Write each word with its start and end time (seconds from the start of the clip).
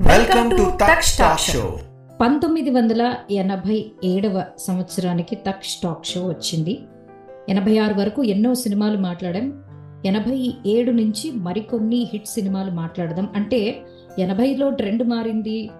Welcome 0.00 0.50
to 0.50 0.72
stock 1.00 1.40
show 1.40 1.78
పంతొమ్మిది 2.20 2.70
వందల 2.70 3.14
ఎనభై 3.30 3.86
ఏడవ 4.04 4.42
సంవత్సరానికి 4.58 5.34
తక్ 5.34 5.64
స్టాక్ 5.64 6.06
షో 6.06 6.26
వచ్చింది. 6.26 6.80
ఎనభై 7.48 7.78
ఆరు 7.78 7.94
వరకు 7.94 8.24
ఎన్నో 8.24 8.54
సినిమాలు 8.54 8.98
మాట్లాడాం. 8.98 9.62
ఎనభై 10.04 10.52
ఏడు 10.66 10.90
నుంచి 10.90 11.30
మరికొన్ని 11.30 12.08
హిట్ 12.12 12.26
సినిమాలు 12.26 12.70
మాట్లాడదాం. 12.70 13.28
అంటే 13.34 13.82
ఎనభైలో 14.18 14.70
ట్రెండ్ 14.70 15.08
మారింది. 15.08 15.70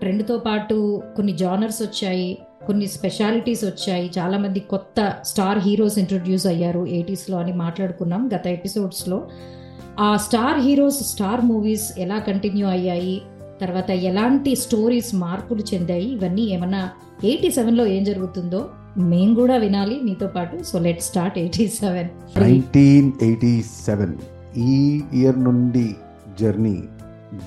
ట్రెండ్తో 0.00 0.38
పాటు 0.38 1.02
కొన్ని 1.16 1.32
జానర్స్ 1.32 1.82
వచ్చాయి. 1.82 2.38
కొన్ని 2.66 2.86
స్పెషాలిటీస్ 2.86 3.64
వచ్చాయి. 3.64 4.10
చాలామంది 4.18 4.60
కొత్త 4.60 5.14
స్టార్ 5.22 5.58
హీరోస్ 5.58 5.98
ఇంట్రొడ్యూస్ 5.98 6.46
అయ్యారు 6.46 6.86
ఎయిటీస్లో 6.86 7.38
అని 7.38 7.52
మాట్లాడుకున్నాం 7.52 8.30
గత 8.34 8.46
ఎపిసోడ్స్లో. 8.46 9.28
ఆ 10.00 10.16
స్టార్ 10.16 10.60
హీరోస్ 10.60 11.02
స్టార్ 11.02 11.40
మూవీస్ 11.40 11.98
ఎలా 11.98 12.18
కంటిన్యూ 12.18 12.66
అయ్యాయి? 12.66 13.22
తర్వాత 13.60 13.90
ఎలాంటి 13.90 14.56
స్టోరీస్ 14.56 15.14
మార్పులు 15.14 15.62
చెందాయి? 15.74 16.12
ఇవన్నీ 16.12 16.42
ఏమన్నా 16.42 16.90
ఎయిటీ 17.24 17.50
సెవెన్లో 17.50 17.86
ఏం 17.86 18.04
జరుగుతుందో 18.04 18.68
మేము 18.98 19.34
కూడా 19.34 19.56
వినాలి 19.56 20.00
మీతో 20.04 20.26
పాటు. 20.26 20.62
So 20.62 20.78
let 20.78 21.02
start 21.02 21.38
eighty 21.38 21.66
seven. 21.68 22.08
Nineteen 22.40 23.12
eighty 23.22 23.62
seven. 23.62 24.14
ఈ 24.56 25.02
ఇయర్ 25.12 25.44
నుండి 25.44 25.94
జర్నీ 26.40 26.82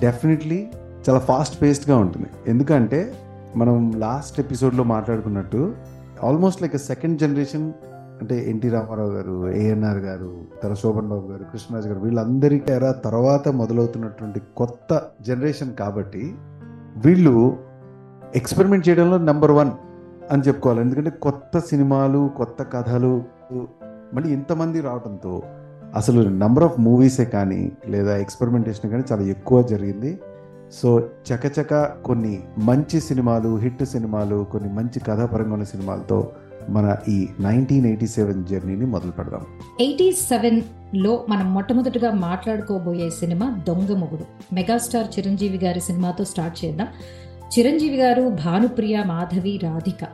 డెఫినెట్లీ 0.01 0.67
చాలా 1.09 1.19
ఫాస్ట్ 1.19 1.61
పేస్డ్గా 1.61 1.97
ఉంటుంది. 1.97 2.27
ఎందుకంటే 2.47 3.13
మనం 3.55 3.91
లాస్ట్ 3.99 4.39
ఎపిసోడ్లో 4.39 4.83
మాట్లాడుకున్నట్టు 4.83 5.75
ఆల్మోస్ట్ 6.23 6.61
లైక్ 6.61 6.77
సెకండ్ 6.77 7.19
జనరేషన్ 7.19 7.73
అంటే 8.23 8.35
ఎన్టీ 8.49 8.69
రామారావు 8.69 9.11
గారు 9.11 9.35
ఏఎన్ఆర్ 9.51 9.97
గారు 9.97 10.31
తర్వాత 10.61 10.77
శోభన్ 10.79 11.07
బాబు 11.07 11.25
గారు 11.31 11.43
కృష్ణరాజు 11.43 11.87
గారు 11.87 11.99
వీళ్ళందరికీ 11.99 12.71
ఎరా 12.71 12.91
తర్వాత 12.91 13.47
మొదలవుతున్నటువంటి 13.61 14.41
కొత్త 14.57 15.01
జనరేషన్ 15.21 15.73
కాబట్టి 15.75 16.23
వీళ్ళు 17.05 17.57
ఎక్స్పెరిమెంట్ 18.35 18.89
చేయడంలో 18.89 19.17
నెంబర్ 19.17 19.51
వన్ 19.51 19.71
అని 20.31 20.41
చెప్పుకోవాలి. 20.41 20.81
ఎందుకంటే 20.81 21.09
కొత్త 21.09 21.59
సినిమాలు 21.59 22.31
కొత్త 22.37 22.63
కథలు 22.73 23.13
మళ్ళీ 24.13 24.29
ఇంతమంది 24.33 24.81
రావడంతో 24.81 25.33
అసలు 25.95 26.21
నెంబర్ 26.29 26.63
ఆఫ్ 26.63 26.77
మూవీసే 26.79 27.25
కానీ 27.25 27.71
లేదా 27.87 28.17
ఎక్స్పెరిమెంటేషన్ 28.17 28.91
కానీ 28.91 29.03
చాలా 29.11 29.23
ఎక్కువ 29.23 29.61
జరిగింది. 29.63 30.19
సో 30.71 30.89
చకచక 31.27 31.73
కొన్ని 32.05 32.43
మంచి 32.59 32.99
సినిమాలు 32.99 33.57
హిట్ 33.57 33.83
సినిమాలు 33.85 34.45
కొన్ని 34.51 34.73
మంచి 34.73 34.99
కథాపరంగా 34.99 35.53
ఉన్న 35.53 35.63
సినిమాలతో 35.63 36.19
మన 36.69 36.95
ఈ 37.09 37.27
నైన్టీన్ 37.39 37.85
ఎయిటీ 37.85 38.07
సెవెన్ 38.07 38.47
జర్నీని 38.47 38.85
మొదలు 38.85 39.11
పెడదాం. 39.11 39.41
ఎయిటీ 39.79 40.11
సెవెన్లో 40.11 41.25
మనం 41.29 41.53
మొట్టమొదటిగా 41.53 42.11
మాట్లాడుకోబోయే 42.11 43.09
సినిమా 43.09 43.59
దొంగ 43.67 43.97
మొగుడు. 43.97 44.53
మెగాస్టార్ 44.53 45.19
చిరంజీవి 45.19 45.57
గారి 45.57 45.79
సినిమాతో 45.79 46.23
స్టార్ట్ 46.23 46.65
చేద్దాం. 46.65 46.87
చిరంజీవి 47.59 47.97
గారు 47.97 48.37
భానుప్రియ 48.45 49.03
మాధవి 49.03 49.59
రాధిక. 49.63 50.07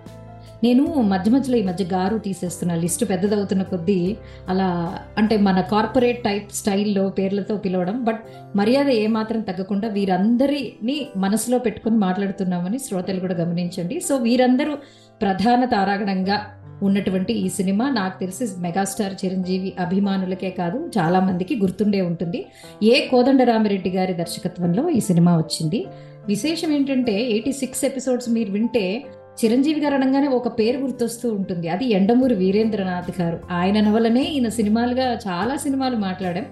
నేను 0.64 0.84
మధ్య 1.02 1.32
మధ్యలో 1.32 1.58
ఈ 1.58 1.64
మధ్య 1.64 1.86
గారు 1.86 2.18
తీసేస్తున్న 2.18 2.76
లిస్టు 2.76 3.06
పెద్దదవుతున్న 3.06 3.64
కొద్దీ 3.64 4.18
అలా 4.50 5.00
అంటే 5.18 5.38
మన 5.38 5.62
కార్పొరేట్ 5.62 6.24
టైప్ 6.24 6.52
స్టైల్లో 6.52 7.10
పేర్లతో 7.10 7.58
పిలవడం 7.58 8.04
బట్ 8.04 8.20
మర్యాద 8.56 8.90
ఏమాత్రం 8.90 9.42
తగ్గకుండా 9.42 9.88
వీరందరినీ 9.88 11.08
మనసులో 11.18 11.60
పెట్టుకొని 11.60 11.96
మాట్లాడుతున్నామని 11.96 12.80
శ్రోతలు 12.80 13.20
కూడా 13.20 13.34
గమనించండి. 13.34 14.00
సో 14.00 14.16
వీరందరూ 14.18 14.76
ప్రధాన 15.22 15.66
తారాగణంగా 15.66 16.38
ఉన్నటువంటి 16.84 17.34
ఈ 17.34 17.50
సినిమా 17.50 17.90
నాకు 17.90 18.20
తెలిసి 18.20 18.46
మెగాస్టార్ 18.58 19.26
చిరంజీవి 19.26 19.74
అభిమానులకే 19.80 20.50
కాదు 20.50 20.92
చాలా 20.98 21.20
మందికి 21.20 21.56
గుర్తుండే 21.56 22.02
ఉంటుంది. 22.02 22.46
ఏ 22.84 23.08
కోదండరామిరెడ్డి 23.08 23.90
గారి 23.90 24.14
దర్శకత్వంలో 24.14 24.90
ఈ 24.90 25.00
సినిమా 25.00 25.38
వచ్చింది? 25.38 25.86
విశేషం 26.28 26.72
ఏంటంటే 26.72 27.22
ఎయిటీ 27.22 27.52
సిక్స్ 27.52 27.86
ఎపిసోడ్స్ 27.86 28.30
మీరు 28.30 28.52
వింటే 28.52 29.06
చిరంజీవి 29.40 29.80
గారు 29.80 29.96
అనగానే 29.96 30.28
ఒక 30.28 30.48
పేరు 30.60 30.78
గుర్తొస్తూ 30.78 31.34
ఉంటుంది. 31.34 31.70
అది 31.70 31.86
ఎండమూరి 31.86 32.36
వీరేంద్రనాథ్ 32.36 33.22
గారు. 33.22 33.40
ఆయన 33.52 33.80
నవలనే 33.80 34.24
ఈయన 34.24 34.50
సినిమాలుగా 34.50 35.20
చాలా 35.28 35.56
సినిమాలు 35.56 35.96
మాట్లాడాం. 35.96 36.46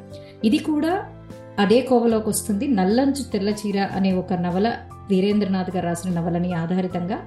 ఇది 0.44 0.58
కూడా 0.58 1.06
అదే 1.60 1.82
కోవలోకి 1.82 2.30
వస్తుంది. 2.30 2.68
నల్లంచు 2.68 3.24
తెల్లచీర 3.34 3.90
అనే 3.96 4.14
ఒక 4.14 4.34
నవల 4.34 4.74
వీరేంద్రనాథ్ 5.10 5.76
గారు 5.76 5.86
రాసిన 5.86 6.12
నవలని 6.20 6.54
ఆధారితంగా 6.54 7.18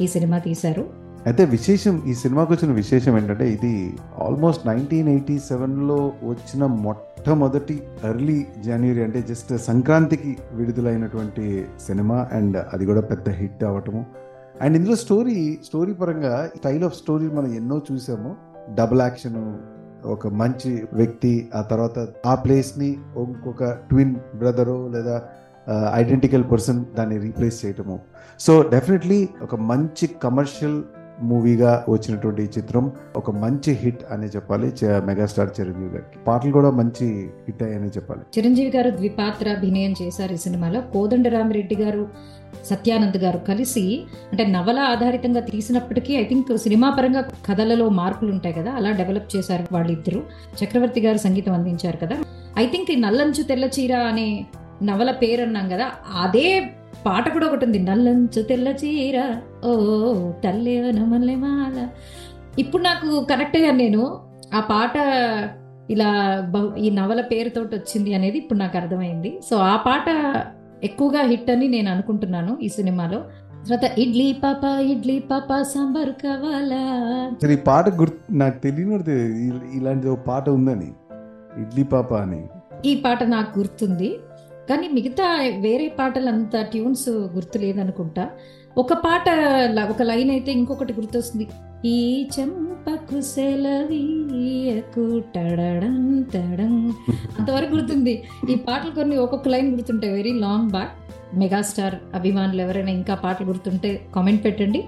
ఈ 0.00 0.06
సినిమా 0.06 0.38
తీశారు. 0.38 1.04
అయితే 1.26 1.44
విశేషం 1.44 2.02
ఈ 2.06 2.14
సినిమాకు 2.14 2.52
వచ్చిన 2.52 2.72
విశేషం 2.72 3.18
ఏంటంటే 3.18 3.52
ఇది 3.52 3.92
ఆల్మోస్ట్ 4.18 4.66
నైన్టీన్ 4.66 5.08
ఎయిటీ 5.08 5.38
సెవెన్లో 5.38 6.12
వచ్చిన 6.22 6.66
మొట్టమొదటి 6.66 7.82
ఎర్లీ 8.04 8.46
జనవరి 8.64 9.02
అంటే 9.04 9.22
జస్ట్ 9.22 9.58
సంక్రాంతికి 9.58 10.36
విడుదలైనటువంటి 10.52 11.64
సినిమా 11.86 12.28
అండ్ 12.32 12.58
అది 12.72 12.86
కూడా 12.86 13.00
పెద్ద 13.00 13.28
హిట్ 13.30 13.64
అవ్వటము 13.64 14.23
అండ్ 14.62 14.76
ఇందులో 14.76 14.96
స్టోరీ 14.96 15.58
స్టోరీ 15.64 15.92
పరంగా 15.92 16.50
స్టైల్ 16.56 16.84
ఆఫ్ 16.84 16.94
స్టోరీ 16.94 17.26
మనం 17.26 17.54
ఎన్నో 17.54 17.82
చూసాము. 17.92 18.36
డబుల్ 18.74 19.00
యాక్షన్ 19.00 19.58
ఒక 20.06 20.26
మంచి 20.26 20.84
వ్యక్తి 20.92 21.50
ఆ 21.54 21.62
తర్వాత 21.62 22.08
ఆ 22.26 22.34
ప్లేస్ని 22.34 22.88
ఇంకొక 23.16 23.64
ట్విన్ 23.64 24.14
బ్రదరు 24.34 24.90
లేదా 24.92 25.22
ఐడెంటికల్ 25.94 26.44
పర్సన్ 26.52 26.84
దాన్ని 26.98 27.18
రీప్లేస్ 27.18 27.64
చేయటము. 27.64 28.00
సో 28.40 28.62
డెఫినెట్లీ 28.62 29.28
ఒక 29.42 29.54
మంచి 29.54 30.06
కమర్షియల్ 30.06 30.82
మూవీగా 31.22 31.84
వచ్చినటువంటి 31.88 32.42
ఈ 32.42 32.46
చిత్రం 32.58 32.92
ఒక 33.16 33.30
మంచి 33.30 33.72
హిట్ 33.72 34.00
అనే 34.10 34.26
చెప్పాలి. 34.26 34.72
మెగాస్టార్ 34.84 35.50
చిరంజీవి 35.60 35.88
గారికి. 35.88 36.18
పాటలు 36.18 36.52
కూడా 36.52 36.70
మంచి 36.70 37.30
హిట్ 37.48 37.62
అయ్యాయని 37.62 37.88
చెప్పాలి. 37.88 38.20
చిరంజీవి 38.38 38.76
గారు 38.76 38.90
ద్విపాత్ర 38.90 39.48
అభినయం 39.48 39.94
చేశారు 40.02 40.32
ఈ 40.32 40.36
సినిమాలో. 40.36 40.80
కోదండరామిరెడ్డి 40.80 41.74
గారు 41.74 42.08
సత్యానంద్ 42.64 43.16
గారు 43.16 43.38
కలిసి 43.38 44.02
అంటే 44.32 44.46
నవల 44.46 44.78
ఆధారితంగా 44.78 45.40
తీసినప్పటికీ 45.40 46.14
ఐ 46.14 46.24
థింక్ 46.24 46.56
సినిమా 46.56 46.90
పరంగా 46.90 47.20
కథలలో 47.20 47.88
మార్పులు 47.88 48.32
ఉంటాయి 48.32 48.54
కదా 48.54 48.70
అలా 48.70 48.90
డెవలప్ 48.90 49.36
చేశారు 49.36 49.64
వాళ్ళిద్దరు. 49.72 50.22
చక్రవర్తి 50.64 51.00
గారు 51.00 51.18
సంగీతం 51.18 51.52
అందించారు 51.52 51.96
కదా. 51.96 52.16
ఐ 52.58 52.66
థింక్ 52.66 52.90
ఈ 52.90 52.96
నల్లంచు 52.96 53.42
తెల్లచీర 53.42 53.96
అనే 53.96 54.46
నవల 54.82 55.10
పేరు 55.10 55.42
అన్నాం 55.42 55.68
కదా 55.68 55.90
అదే 56.20 56.70
పాట 57.06 57.32
కూడా 57.32 57.46
ఒకటి 57.46 57.64
ఉంది 57.64 57.78
నల్లంచు 57.78 58.42
తెల్లచీర 58.42 59.36
ఓ 59.64 59.72
తల్లే 60.30 60.92
నమల్లె 60.92 61.34
మాల 61.34 61.88
ఇప్పుడు 62.58 62.82
నాకు 62.82 63.26
కరెక్ట్గా 63.30 63.70
నేను 63.70 64.18
ఆ 64.54 64.60
పాట 64.60 64.96
ఇలా 65.90 66.10
ఈ 66.78 66.90
నవల 66.90 67.20
పేరుతోటి 67.20 67.76
వచ్చింది 67.76 68.14
అనేది 68.14 68.38
ఇప్పుడు 68.38 68.58
నాకు 68.58 68.76
అర్థమైంది. 68.76 69.40
సో 69.50 69.56
ఆ 69.56 69.76
పాట 69.76 70.08
ఎక్కువగా 70.84 71.20
హిట్ 71.20 71.50
అని 71.50 71.68
నేను 71.68 71.90
అనుకుంటున్నాను 71.90 72.58
ఈ 72.62 72.68
సినిమాలో. 72.68 73.18
తర్వాత 73.64 73.98
ఇడ్లీ 73.98 74.32
పాప 74.32 74.64
ఇడ్లీ 74.80 75.18
పాప 75.18 75.62
సాంబార్ 75.62 76.10
కావాలా? 76.10 76.82
ఈ 77.52 77.56
పాట 77.56 77.88
గుర్తు 77.88 78.34
నాకు 78.34 78.58
తెలియదు 78.58 79.10
ఇలాంటి 79.74 80.08
ఒక 80.08 80.18
పాట 80.18 80.48
ఉందని. 80.50 80.92
ఇడ్లీ 81.58 81.82
పాప 81.82 82.14
అని. 82.14 82.46
ఈ 82.84 82.94
పాట 82.94 83.22
నాకు 83.22 83.58
గుర్తుంది. 83.58 84.16
కానీ 84.70 84.88
మిగతా 84.88 85.56
వేరే 85.60 85.88
పాటలంతా 85.88 86.62
ట్యూన్స్ 86.62 87.08
గుర్తు 87.08 87.58
లేదనుకుంటా 87.58 88.28
ఒక 88.78 88.92
పాట 88.92 89.24
ల- 89.64 89.90
ఒక 89.90 90.02
లైన్ 90.02 90.30
అయితే 90.30 90.52
ఇంకొకటి 90.52 90.92
గుర్తొస్తుంది. 90.92 91.48
ఈ 91.84 92.28
చెంపకు 92.40 93.20
సెలవీయకు 93.20 95.22
టడడం 95.34 96.22
తడం 96.22 96.94
అంతవరకు 97.38 97.74
గుర్తుంది. 97.74 98.22
ఈ 98.50 98.54
పాటలు 98.54 98.90
కొన్ని 98.90 99.16
ఒక్కొక్క 99.16 99.48
లైన్ 99.48 99.70
గుర్తుంటాయి. 99.70 100.12
వెరీ 100.12 100.32
లాంగ్ 100.32 100.70
బ్యాక్ 100.70 100.90
మెగాస్టార్ 101.34 101.94
అభిమానులు 102.14 102.62
ఎవరైనా 102.62 102.90
ఇంకా 102.90 103.14
పాటలు 103.14 103.46
గుర్తుంటే 103.46 104.06
కామెంట్ 104.14 104.44
పెట్టండి. 104.44 104.84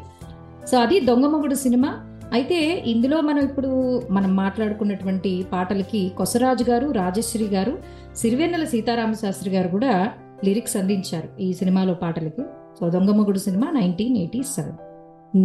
సో 0.71 0.79
అది 0.79 1.01
దొంగమొగుడు 1.01 1.55
సినిమా. 1.55 2.16
అయితే 2.33 2.85
ఇందులో 2.87 3.21
మనం 3.21 3.39
ఇప్పుడు 3.39 4.03
మనం 4.11 4.37
మాట్లాడుకున్నటువంటి 4.37 5.47
పాటలకి 5.53 6.13
కొసరాజు 6.19 6.65
గారు 6.65 6.91
రాజశ్రీ 6.91 7.47
గారు 7.47 7.79
సిరివెన్నెల 8.17 8.65
సీతారామ 8.65 9.13
శాస్త్రి 9.13 9.51
గారు 9.51 9.69
కూడా 9.69 10.11
లిరిక్స్ 10.45 10.77
అందించారు 10.77 11.29
ఈ 11.41 11.53
సినిమాలో 11.53 11.95
పాటలకి. 11.95 12.43
So 12.81 12.91
Donga Mogudu 12.91 13.39
cinema 13.39 13.71
nineteen 13.71 14.17
eighty 14.17 14.43
seven. 14.43 14.77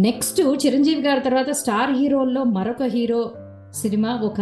Next 0.02 0.66
Chiranjeevi 0.66 1.02
గారి 1.02 1.20
తర్వాత 1.20 1.50
స్టార్ 1.50 1.90
హీరోల్లో 1.90 2.44
మరొక 2.44 2.82
హీరో 2.82 3.30
సినిమా 3.74 4.20
ఒక 4.22 4.40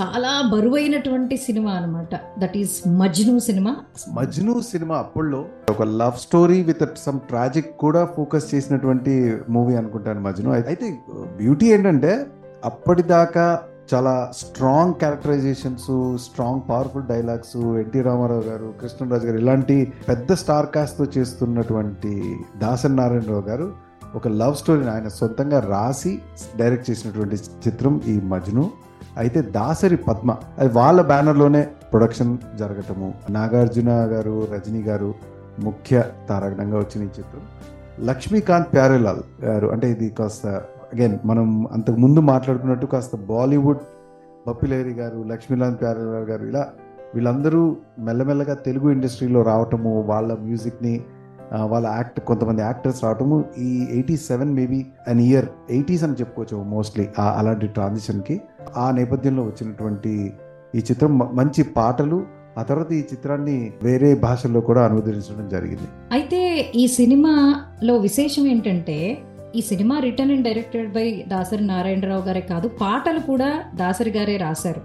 చాలా 0.00 0.50
బరువైనటువంటి 0.52 1.36
సినిమా 1.36 1.72
అన్నమాట. 1.72 2.14
That 2.38 2.56
is 2.56 2.88
Majnu 2.88 3.38
cinema. 3.38 3.76
Majnu 4.12 4.60
cinema 4.60 4.96
అప్పుల్లో 4.96 5.44
ఒక 5.70 5.82
love 5.82 6.20
story 6.20 6.62
with 6.62 6.84
some 6.96 7.20
tragic 7.20 7.76
కూడా 7.76 8.04
ఫోకస్ 8.04 8.54
చేసినటువంటి 8.54 9.38
మూవీ 9.48 9.74
అనుకుంటాను 9.74 10.20
మజ్ను. 10.20 10.52
అయితే 10.52 10.98
బ్యూటీ 11.36 11.66
ఏంటంటే 11.66 12.26
అప్పటిదాకా 12.64 13.60
చాలా 13.94 14.32
strong 14.36 14.94
characterisations 14.94 16.18
strong 16.18 16.60
powerful 16.70 17.04
dialogues 17.04 17.56
N T 17.56 18.00
Ramarao 18.00 18.40
గారు 18.40 18.74
కృష్ణరాజు 18.80 19.26
గారు 19.26 19.38
ఇలాంటి 19.38 19.92
పెద్ద 20.08 20.32
స్టార్ 20.32 20.66
కాస్ట్తో 20.66 21.06
చేస్తున్నటువంటి 21.18 22.36
దాసన్ 22.58 22.96
నారాయణరావు 22.96 23.40
గారు 23.40 23.89
ఒక 24.18 24.28
లవ్ 24.40 24.54
స్టోరీని 24.54 24.90
ఆయన 24.90 25.08
సొంతంగా 25.08 25.58
రాసి 25.72 26.12
డైరెక్ట్ 26.58 26.86
చేసినటువంటి 26.90 27.36
చిత్రం 27.64 27.94
ఈ 28.12 28.14
మజ్ను. 28.32 28.64
అయితే 29.18 29.40
దాసరి 29.56 29.96
పద్మ 29.96 30.30
అది 30.58 30.70
వాళ్ళ 30.78 31.00
బ్యానర్లోనే 31.02 31.62
ప్రొడక్షన్ 31.92 32.32
జరగటము. 32.58 33.08
నాగార్జున 33.30 33.90
గారు 34.12 34.34
రజనీ 34.52 34.82
గారు 34.82 35.10
ముఖ్య 35.58 36.04
తారాగణంగా 36.28 36.78
వచ్చిన 36.78 37.02
ఈ 37.02 37.10
చిత్రం. 37.18 37.42
లక్ష్మీకాంత్ 38.08 38.68
ప్యారేలాల్ 38.74 39.22
గారు 39.44 39.66
అంటే 39.66 39.86
ఇది 39.90 40.08
కాస్త 40.18 40.46
అగైన్ 40.92 41.16
మనం 41.24 41.48
అంతకు 41.72 41.98
ముందు 42.04 42.20
మాట్లాడుకున్నట్టు 42.20 42.86
కాస్త 42.86 43.16
బాలీవుడ్ 43.32 43.82
బప్పిలేరి 44.46 44.94
గారు 45.00 45.18
లక్ష్మీకాంత్ 45.32 45.80
ప్యారేలాల్ 45.80 46.26
గారు 46.30 46.44
ఇలా 46.44 46.62
వీళ్ళందరూ 47.14 47.76
మెల్లమెల్లగా 47.98 48.54
తెలుగు 48.66 48.90
ఇండస్ట్రీలో 48.90 49.42
రావటము 49.42 49.92
వాళ్ళ 50.02 50.32
మ్యూజిక్ని 50.34 50.94
వాళ్ళ 51.52 51.86
యాక్ట్ 51.86 52.20
కొంతమంది 52.20 52.62
యాక్టర్స్ 52.62 53.04
రావటము 53.04 53.44
ఈ 53.58 53.86
eighty 53.90 54.16
seven 54.16 54.54
maybe 54.54 54.86
an 55.08 55.20
year 55.20 55.48
eighties 55.70 56.04
అని 56.04 56.12
చెప్పుకోవచ్చు 56.12 56.56
మోస్ట్లీ 56.56 57.08
అలాంటి 57.18 57.66
ట్రాన్సిషన్కి 57.66 58.40
ఆ 58.76 58.90
నేపథ్యంలో 58.90 59.42
వచ్చినటువంటి 59.42 60.32
ఈ 60.74 60.78
చిత్రం 60.78 61.18
మంచి 61.18 61.62
పాటలు 61.62 62.40
ఆ 62.58 62.62
తర్వాత 62.62 62.92
ఈ 62.92 63.00
చిత్రాన్ని 63.12 63.72
వేరే 63.82 64.14
భాషల్లో 64.14 64.60
కూడా 64.60 64.84
అనువదించడం 64.84 65.48
జరిగింది. 65.48 65.88
అయితే 66.12 66.70
ఈ 66.74 66.86
సినిమాలో 66.86 67.96
విశేషం 67.96 68.46
ఏంటంటే 68.46 69.18
ఈ 69.56 69.60
cinema 69.60 69.98
written 69.98 70.32
and 70.32 70.44
directed 70.44 70.92
by 70.92 71.24
Dasari 71.28 71.66
Narayanarao 71.66 72.22
గారే 72.22 72.40
కాదు 72.40 72.68
పాటలు 72.68 73.20
కూడా 73.20 73.64
దాసరి 73.74 74.10
గారే 74.10 74.36
రాశారు. 74.36 74.80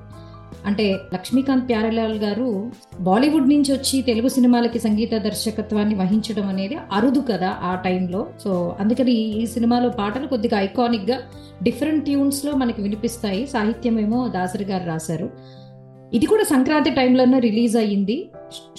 అంటే 0.65 0.99
లక్ష్మీకాంత్ 1.13 1.69
ప్యారలాల్ 1.69 2.17
గారు 2.17 2.71
బాలీవుడ్ 2.99 3.49
నుంచి 3.49 3.73
వచ్చి 3.73 4.01
తెలుగు 4.01 4.27
సినిమాలకి 4.27 4.79
సంగీత 4.79 5.17
దర్శకత్వాన్ని 5.17 5.95
వహించడం 5.95 6.47
అనేది 6.47 6.77
అరుదు 6.91 7.23
కదా 7.31 7.55
ఆ 7.61 7.75
టైంలో. 7.75 8.27
సో 8.43 8.75
అందుకని 8.79 9.11
ఈ- 9.11 9.45
సినిమాలో 9.45 9.89
పాటలు 9.89 10.27
కొద్దిగా 10.27 10.59
ఐకానిక్గా 10.59 11.17
డిఫరెంట్ 11.63 12.05
ట్యూన్స్లో 12.05 12.53
మనకి 12.53 12.81
వినిపిస్తాయి. 12.81 13.47
సాహిత్యం 13.47 13.99
ఏమో 13.99 14.27
దాసరి 14.27 14.65
గారు 14.65 14.87
రాశారు. 14.87 15.29
ఇది 16.13 16.25
కూడా 16.25 16.43
సంక్రాంతి 16.43 16.89
టైంలోనే 16.89 17.39
రిలీజ్ 17.39 17.77
అయ్యింది. 17.77 18.29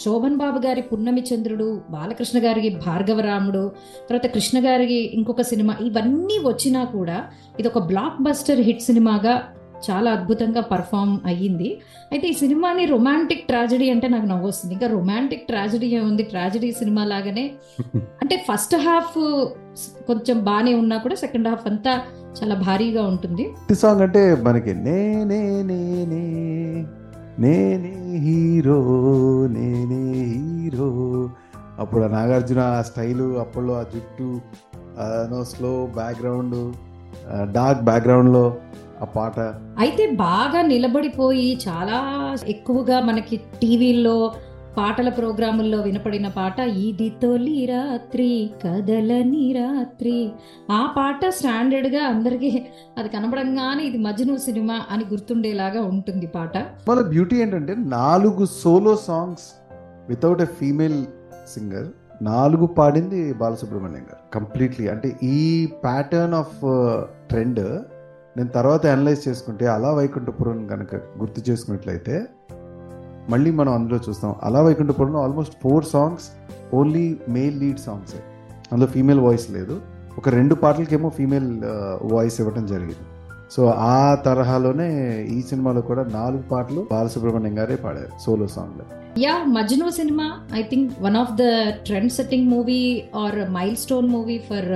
శోభన్ 0.05 0.37
బాబు 0.37 0.67
గారి 0.67 0.83
పున్నమి 0.83 1.25
చంద్రుడు 1.35 1.81
బాలకృష్ణ 1.91 2.39
గారికి 2.39 2.69
భార్గవరాముడు 2.69 3.73
తర్వాత 4.11 4.27
కృష్ణ 4.27 4.59
గారికి 4.67 5.11
ఇంకొక 5.15 5.43
సినిమా 5.43 5.77
ఇవన్నీ 5.81 6.39
వచ్చినా 6.45 6.85
కూడా 6.85 7.25
ఇది 7.59 7.69
ఒక 7.69 7.79
బ్లాక్ 7.79 8.23
బస్టర్ 8.23 8.61
హిట్ 8.61 8.83
సినిమాగా 8.83 9.43
చాలా 9.91 10.11
అద్భుతంగా 10.11 10.61
పర్ఫామ్ 10.61 11.19
అయ్యింది. 11.25 11.81
అయితే 12.13 12.29
ఈ 12.29 12.33
సినిమాని 12.33 12.85
రొమాంటిక్ 12.85 13.47
ట్రాజడీ 13.47 13.91
అంటే 13.91 14.09
నాకు 14.09 14.27
నవ్వు 14.27 14.49
వస్తుంది. 14.49 14.75
ఇంకా 14.75 14.87
రొమాంటిక్ 14.87 15.47
ట్రాజడీ 15.47 15.99
ఉంది? 15.99 16.23
ట్రాజడీ 16.23 16.73
సినిమా 16.73 17.05
లాగానే. 17.05 17.51
అంటే 17.97 18.45
ఫస్ట్ 18.53 18.77
హాఫ్ 18.77 19.45
కొంచెం 20.07 20.45
బాగానే 20.45 20.75
ఉన్నా 20.75 20.97
కూడా 20.97 21.15
సెకండ్ 21.15 21.49
హాఫ్ 21.49 21.67
అంతా 21.67 22.03
చాలా 22.43 22.55
భారీగా 22.55 23.03
ఉంటుంది. 23.03 23.55
సాంగ్ 23.75 24.03
అంటే 24.03 24.35
మనకి 24.35 24.75
నేనే 24.75 25.63
నేనే 25.63 26.23
నేనే 27.39 28.19
హీరో 28.19 28.79
నేనే 29.47 30.13
హీరో. 30.23 31.31
అప్పుడు 31.79 32.05
నాగార్జున 32.05 32.59
ఆ 32.59 32.83
స్టైలు 32.83 33.39
అప్పట్లో 33.39 33.75
ఆ 33.75 33.83
జుట్టు 33.83 34.41
నో 35.01 35.45
స్లో 35.45 35.89
బ్యాక్గ్రౌండ్ 35.95 36.75
డార్క్ 37.53 37.83
బ్యాక్గ్రౌండ్లో 37.83 38.57
ఆ 39.03 39.05
పాట. 39.05 39.41
అయితే 39.79 40.11
బాగా 40.11 40.63
నిలబడిపోయి 40.63 41.59
చాలా 41.69 41.99
ఎక్కువగా 42.49 43.01
మనకి 43.01 43.37
టీవీల్లో 43.37 44.33
పాటల 44.79 45.09
ప్రోగ్రాముల్లో 45.09 45.81
వినపడిన 45.81 46.29
పాట 46.29 46.61
ఇది 46.61 47.13
తొలి 47.23 47.67
రాత్రి 47.67 48.51
కదలని 48.65 49.53
రాత్రి 49.53 50.31
ఆ 50.71 50.95
పాట 50.97 51.29
స్టాండర్డ్గా 51.29 52.03
అందరికి 52.05 52.67
అది 52.99 53.09
కనబడంగానే 53.09 53.85
ఇది 53.85 53.99
మజ్ను 53.99 54.37
సినిమా 54.37 54.83
అని 54.91 55.05
గుర్తుండేలాగా 55.05 55.83
ఉంటుంది 55.83 56.27
పాట. 56.27 56.59
మన 56.89 57.01
బ్యూటీ 57.01 57.37
ఏంటంటే 57.37 57.75
నాలుగు 57.79 58.47
solo 58.47 58.97
songs 58.97 59.47
without 60.09 60.43
a 60.43 60.45
female 60.45 61.07
singer 61.55 61.89
నాలుగు 62.25 62.67
పాడింది 62.67 63.33
బాలసుబ్రహ్మణ్యం 63.33 64.03
గారు. 64.03 64.35
కంప్లీట్లీ 64.35 64.89
అంటే 64.89 65.17
ఈ 65.23 65.67
ప్యాటర్న్ 65.85 66.35
ఆఫ్ 66.35 66.57
ట్రెండ్ 67.29 67.61
నేను 68.37 68.49
తర్వాత 68.49 68.87
అనలైజ్ 68.87 69.29
చేసుకుంటే 69.29 69.67
అలా 69.67 69.91
వైకుంఠపురం 69.95 70.67
కనుక 70.67 70.95
గుర్తు 70.95 71.51
చేసుకున్నట్లయితే 71.51 72.17
మళ్ళీ 73.31 73.51
మనం 73.51 73.73
అందులో 73.73 73.99
చూస్తాం. 74.09 74.35
Ala 74.43 74.61
Vaikunthapurramuloo 74.63 75.21
almost 75.23 75.55
four 75.63 75.85
songs 75.85 76.27
only 76.75 77.05
male 77.29 77.57
lead 77.61 77.79
songs 77.79 78.15
అందులో 78.73 78.89
ఫీమేల్ 78.91 79.21
వాయిస్ 79.21 79.47
లేదు. 79.51 79.81
ఒక 80.19 80.29
రెండు 80.29 80.55
పాటలకేమో 80.55 81.09
ఫీమేల్ 81.09 81.49
వాయిస్ 82.13 82.41
ఇవ్వడం 82.41 82.67
జరిగింది. 82.67 83.07
సో 83.51 83.63
ఆ 83.67 84.15
తరహాలోనే 84.27 84.89
ఈ 85.23 85.41
సినిమాలో 85.43 85.81
కూడా 85.81 86.05
నాలుగు 86.05 86.43
పాటలు 86.43 86.87
బాలసుబ్రహ్మణ్యం 86.93 87.59
గారే 87.59 87.77
పాడారు 87.77 88.13
సోలో 88.23 88.47
సాంగ్లో. 88.47 88.85
Yeah 89.19 89.35
Majnu 89.49 89.89
cinema 89.91 90.27
I 90.55 90.63
think 90.63 90.93
one 91.03 91.17
of 91.17 91.33
the 91.33 91.45
trend 91.87 92.13
setting 92.13 92.49
movie 92.49 93.03
or 93.15 93.39
milestone 93.77 94.09
movie 94.09 94.39
for 94.39 94.71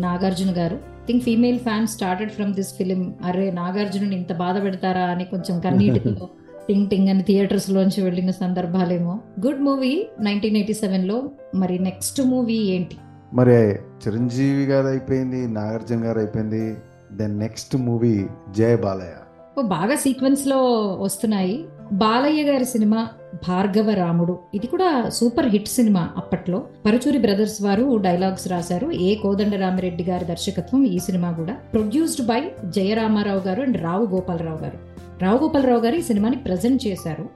Nagarjuna 0.00 0.52
గారు. 0.56 0.78
Think 1.08 1.24
female 1.24 1.58
fan 1.58 1.86
started 1.86 2.30
from 2.30 2.54
this 2.54 2.74
film 2.74 3.14
అరే 3.24 3.50
నాగార్జునుని 3.50 4.16
ఇంత 4.16 4.32
బాధ 4.32 4.62
పెడతారా 4.62 5.00
అని 5.00 5.24
కొంచెం 5.24 5.60
కన్నీటితో 5.60 6.28
టింగ్ 6.68 6.90
టింగ్ 6.90 7.08
అని 7.08 7.22
థియేటర్స్ 7.22 7.70
లోంచి 7.70 8.02
వెళ్ళిన 8.02 8.30
సందర్భాలేమో. 8.30 9.20
గుడ్ 9.46 9.60
మూవీ 9.60 10.08
నైన్టీన్ 10.20 10.56
ఎయిటీ 10.56 10.74
సెవెన్లో. 10.74 11.30
మరి 11.54 11.78
నెక్స్ట్ 11.78 12.20
మూవీ 12.22 12.54
ఏంటి? 12.54 12.96
మరి 13.34 13.54
చిరంజీవి 14.02 14.64
గారు 14.64 14.86
అయిపోయింది 14.86 15.48
నాగార్జున 15.48 16.04
గారు 16.04 16.18
అయిపోయింది. 16.18 16.76
Then 17.12 17.38
next 17.38 17.76
movie 17.76 18.26
Jaya 18.50 18.76
Balayya. 18.76 19.14
ఓ 19.58 19.62
బాగా 19.62 19.96
సీక్వెన్స్లో 19.96 20.58
వస్తున్నాయి. 21.00 21.64
బాలయ్య 21.92 22.42
గారి 22.42 22.64
సినిమా 22.64 23.08
భార్గవ 23.34 23.90
రాముడు 23.90 24.38
ఇది 24.54 24.66
కూడా 24.66 25.08
సూపర్ 25.08 25.46
హిట్ 25.46 25.68
సినిమా 25.68 26.10
అప్పట్లో. 26.16 26.62
పరుచూరి 26.86 27.18
బ్రదర్స్ 27.18 27.62
వారు 27.62 27.96
డైలాగ్స్ 27.96 28.48
రాశారు. 28.48 28.90
ఏ 28.90 29.14
కోదండరామిరెడ్డి 29.14 30.04
గారి 30.04 30.24
దర్శకత్వం 30.24 30.86
ఈ 30.86 30.98
సినిమా 30.98 31.32
కూడా. 31.32 31.52
ప్రొడ్యూస్డ్ 31.52 32.26
బై 32.26 32.42
జయరామారావు 32.64 33.38
గారు 33.38 33.62
అండ్ 33.62 33.82
రావు 33.82 34.06
గోపాలరావు 34.06 34.58
గారు. 34.58 34.78
రావు 35.22 35.38
గోపాలరావు 35.38 35.80
గారు 35.80 35.96
ఈ 35.96 36.02
సినిమాని 36.02 36.36
ప్రజెంట్ 36.36 36.86
చేశారు. 36.86 37.28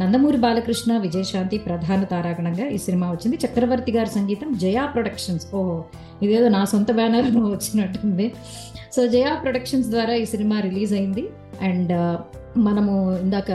నందమూరి 0.00 0.36
బాలకృష్ణ 0.36 0.96
విజయశాంతి 0.96 1.58
ప్రధాన 1.58 2.04
తారాగణంగా 2.04 2.68
ఈ 2.68 2.78
సినిమా 2.78 3.10
వచ్చింది. 3.10 3.38
చక్రవర్తి 3.46 3.92
గారి 3.92 4.08
సంగీతం 4.08 4.58
జయా 4.58 4.86
ప్రొడక్షన్స్. 4.86 5.54
ఓహో 5.54 5.84
ఇదేదో 6.22 6.48
నా 6.48 6.64
సొంత 6.64 6.92
బ్యానర్ 6.92 7.36
వచ్చినట్టుంది. 7.36 8.32
సో 8.96 9.06
జయా 9.06 9.34
ప్రొడక్షన్స్ 9.34 9.88
ద్వారా 9.88 10.14
ఈ 10.14 10.24
సినిమా 10.24 10.60
రిలీజ్ 10.60 10.92
అయింది. 10.92 11.28
అండ్ 11.62 12.16
మనము 12.56 13.20
ఇందాక 13.22 13.50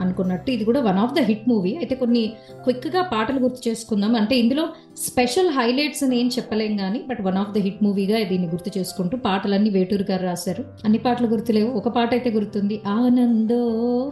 అనుకున్నట్టు 0.00 0.50
ఇది 0.50 0.64
కూడా 0.64 0.80
one 0.80 0.98
of 0.98 1.14
the 1.14 1.18
hit 1.18 1.48
movie 1.48 1.76
అయితే 1.76 1.94
కొన్ని 1.94 2.32
క్విక్గా 2.64 3.02
పాటలు 3.02 3.38
గుర్తు 3.38 3.68
చేసుకుందాం. 3.68 4.16
అంటే 4.16 4.36
ఇందులో 4.38 4.68
స్పెషల్ 4.96 5.50
హైలైట్స్ 5.50 6.04
అని 6.04 6.20
ఏం 6.20 6.28
చెప్పలేం 6.28 6.76
కానీ 6.76 7.04
but 7.08 7.20
one 7.22 7.38
of 7.38 7.52
the 7.52 7.58
hit 7.58 7.84
మూవీగా 7.84 8.22
దీన్ని 8.22 8.48
గుర్తు 8.48 8.78
చేసుకుంటూ 8.78 9.16
పాటలన్నీ 9.16 9.70
వేటూరు 9.70 10.06
గారు 10.10 10.22
రాశారు. 10.22 10.64
అన్ని 10.84 10.98
పాటలు 10.98 11.26
గుర్తులేవు. 11.26 11.70
ఒక 11.70 11.88
పాట 11.88 12.10
అయితే 12.12 12.30
గుర్తుంది. 12.30 12.82
ఆనందో 12.86 13.62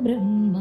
బ్రహ్మ. 0.02 0.56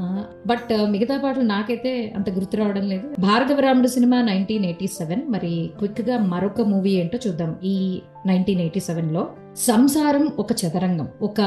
బట్ 0.48 0.70
uh, 0.74 0.90
మిగతా 0.90 1.18
పాటలు 1.18 1.44
నాకైతే 1.44 2.14
అంత 2.16 2.30
గుర్తు 2.30 2.58
రావడం 2.58 2.88
లేదు. 2.88 3.08
Bhargavaramudu 3.20 3.88
cinema 3.88 4.22
nineteen 4.22 4.66
eighty 4.66 4.88
seven 4.88 5.24
మరి 5.30 5.72
క్విక్గా 5.80 6.18
మరొక 6.18 6.62
మూవీ 6.62 6.92
ఏంటో 6.92 7.20
చూద్దాం. 7.28 7.56
ఈ 7.64 8.02
నైన్టీన్ 8.26 8.60
ఎయిటీ 8.60 8.80
సెవెన్లో 8.80 9.28
సంసారం 9.58 10.32
ఒక 10.40 10.52
చదరంగం 10.52 11.08
ఒక 11.22 11.40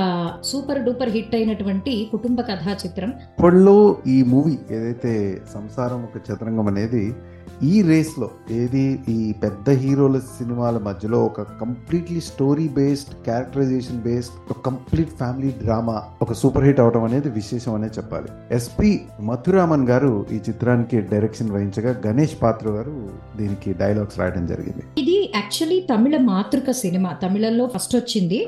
సూపర్ 0.45 0.85
డూపర్ 0.85 1.09
హిట్ 1.09 1.35
అయినటువంటి 1.35 2.09
కుటుంబ 2.13 2.41
కథా 2.41 2.77
చిత్రం. 2.87 3.11
అప్పట్లో 3.11 3.97
ఈ 4.07 4.23
మూవీ 4.23 4.59
ఏదైతే 4.71 5.43
సంసారం 5.55 6.05
ఒక 6.05 6.33
చదరంగం 6.33 6.69
అనేది 6.69 7.15
ఈ 7.63 7.83
రేస్లో 7.83 8.31
ఏది 8.51 9.01
ఈ 9.09 9.35
పెద్ద 9.43 9.71
హీరోల 9.71 10.19
సినిమాల 10.19 10.79
మధ్యలో 10.79 11.25
ఒక 11.25 11.41
completely 11.41 12.21
story 12.21 12.69
based 12.69 13.25
characterisation 13.25 14.01
based 14.01 14.51
ఒక 14.51 14.59
కంప్లీట్ 14.59 15.11
ఫ్యామిలీ 15.11 15.55
డ్రామా 15.63 16.03
ఒక 16.23 16.33
సూపర్ 16.33 16.65
హిట్ 16.65 16.81
అవడం 16.81 17.05
అనేది 17.05 17.29
విశేషం 17.29 17.75
అనే 17.75 17.87
చెప్పాలి. 17.87 18.29
ఎస్పి 18.51 19.01
మథురామన్ 19.21 19.89
గారు 19.89 20.27
ఈ 20.33 20.35
చిత్రానికి 20.35 21.01
డైరెక్షన్ 21.01 21.51
వహించగా 21.51 22.01
గణేష్ 22.07 22.43
పాత్ర 22.43 22.69
గారు 22.69 23.11
దీనికి 23.37 23.73
డైలాగ్స్ 23.73 24.19
రాయడం 24.19 24.47
జరిగింది. 24.47 24.83
ఇది 24.99 25.22
యాక్చువల్లీ 25.35 25.81
తమిళ 25.81 26.17
మాతృక 26.17 26.71
సినిమా 26.71 27.13
తమిళంలో 27.13 27.67
ఫస్ట్ 27.67 27.97
వచ్చింది. 27.97 28.47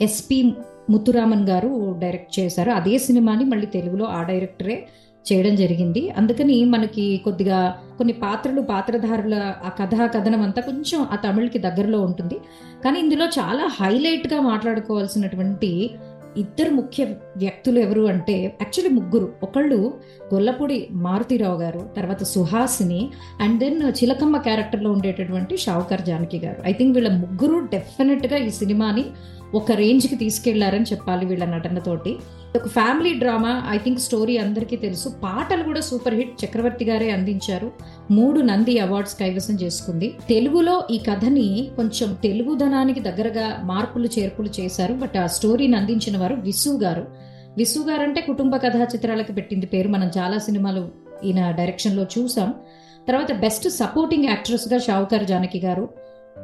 ఎస్పి 0.00 0.54
ముత్తురామన్ 0.90 1.48
గారు 1.48 1.96
డైరెక్ట్ 1.98 2.40
చేశారు. 2.40 2.70
అదే 2.70 2.98
సినిమాని 2.98 3.44
మళ్ళీ 3.44 3.66
తెలుగులో 3.66 4.04
ఆ 4.04 4.22
డైరెక్టరే 4.22 4.86
చేయడం 5.32 5.56
జరిగింది. 5.56 6.10
అందుకని 6.10 6.64
మనకి 6.64 7.16
కొద్దిగా 7.16 7.78
కొన్ని 7.96 8.12
పాత్రలు 8.12 8.60
పాత్రధారుల 8.60 9.54
ఆ 9.64 9.68
కథా 9.68 10.06
కథనం 10.06 10.42
అంతా 10.42 10.62
కొంచెం 10.62 11.06
ఆ 11.12 11.16
తమిళ్కి 11.16 11.58
దగ్గరలో 11.58 12.00
ఉంటుంది. 12.00 12.38
కానీ 12.84 12.98
ఇందులో 13.00 13.26
చాలా 13.26 13.70
హైలైట్గా 13.80 14.40
మాట్లాడుకోవాల్సినటువంటి 14.40 15.90
ఇద్దరు 16.36 16.70
ముఖ్య 16.70 17.04
వ్యక్తులు 17.36 17.78
ఎవరు 17.78 18.02
అంటే 18.06 18.56
యాక్చువల్లీ 18.62 19.00
ముగ్గురు. 19.00 19.32
ఒకళ్ళు 19.42 19.94
గొల్లపూడి 20.34 20.88
మారుతిరావు 20.92 21.60
గారు 21.60 21.90
తర్వాత 21.96 22.22
సుహాసిని 22.22 23.10
అండ్ 23.40 23.60
దెన్ 23.60 23.82
చిలకమ్మ 23.82 24.36
క్యారెక్టర్లో 24.36 24.92
ఉండేటటువంటి 24.92 25.56
షావుకర్ 25.56 26.02
జానకి 26.02 26.38
గారు. 26.38 26.62
ఐ 26.66 26.72
థింక్ 26.72 26.98
వీళ్ళ 26.98 27.08
ముగ్గురు 27.16 27.66
డెఫినెట్గా 27.66 28.36
ఈ 28.36 28.50
సినిమాని 28.50 29.04
ఒక 29.54 29.72
రేంజ్కి 29.72 30.16
తీసుకెళ్ళారని 30.16 30.84
చెప్పాలి 30.84 31.26
వీళ్ళ 31.26 31.44
నటనతోటి. 31.44 32.16
ఒక 32.56 32.68
family 32.68 33.14
drama 33.14 33.66
I 33.68 33.78
think 33.78 34.00
story 34.00 34.36
అందరికీ 34.36 34.76
తెలుసు. 34.76 35.08
పాటలు 35.08 35.62
కూడా 35.62 35.80
సూపర్ 35.80 36.14
హిట్ 36.14 36.44
చక్రవర్తి 36.44 36.84
గారే 36.84 37.10
అందించారు. 37.10 37.72
మూడు 38.10 38.40
నంది 38.40 38.78
అవార్డ్స్ 38.78 39.18
కైవసం 39.18 39.54
చేసుకుంది. 39.54 40.14
తెలుగులో 40.28 40.84
ఈ 40.90 40.98
కథని 40.98 41.70
కొంచెం 41.76 42.16
తెలుగుదనానికి 42.22 43.00
దగ్గరగా 43.00 43.60
మార్పులు 43.64 44.08
చేర్పులు 44.18 44.48
చేశారు. 44.60 44.94
బట్ 44.94 45.16
ఆ 45.16 45.26
స్టోరీని 45.26 45.76
అందించిన 45.76 46.18
వారు 46.18 46.34
విసు 46.34 46.70
గారు. 46.70 47.06
విసు 47.56 47.78
గారు 47.78 48.02
అంటే 48.02 48.20
కుటుంబ 48.20 48.56
కథా 48.56 48.84
చిత్రాలకు 48.84 49.32
పెట్టింది 49.32 49.66
పేరు. 49.66 49.88
మనం 49.88 50.10
చాలా 50.18 50.38
సినిమాలు 50.38 50.88
ఈయన 51.24 51.50
డైరెక్షన్లో 51.50 52.02
చూసాం. 52.02 52.54
తర్వాత 53.08 53.32
బెస్ట్ 53.32 53.68
సపోర్టింగ్ 53.68 54.24
యాక్ట్రెస్గా 54.24 54.78
షావుకర్ 54.78 55.24
జానకి 55.24 55.60
గారు. 55.60 55.88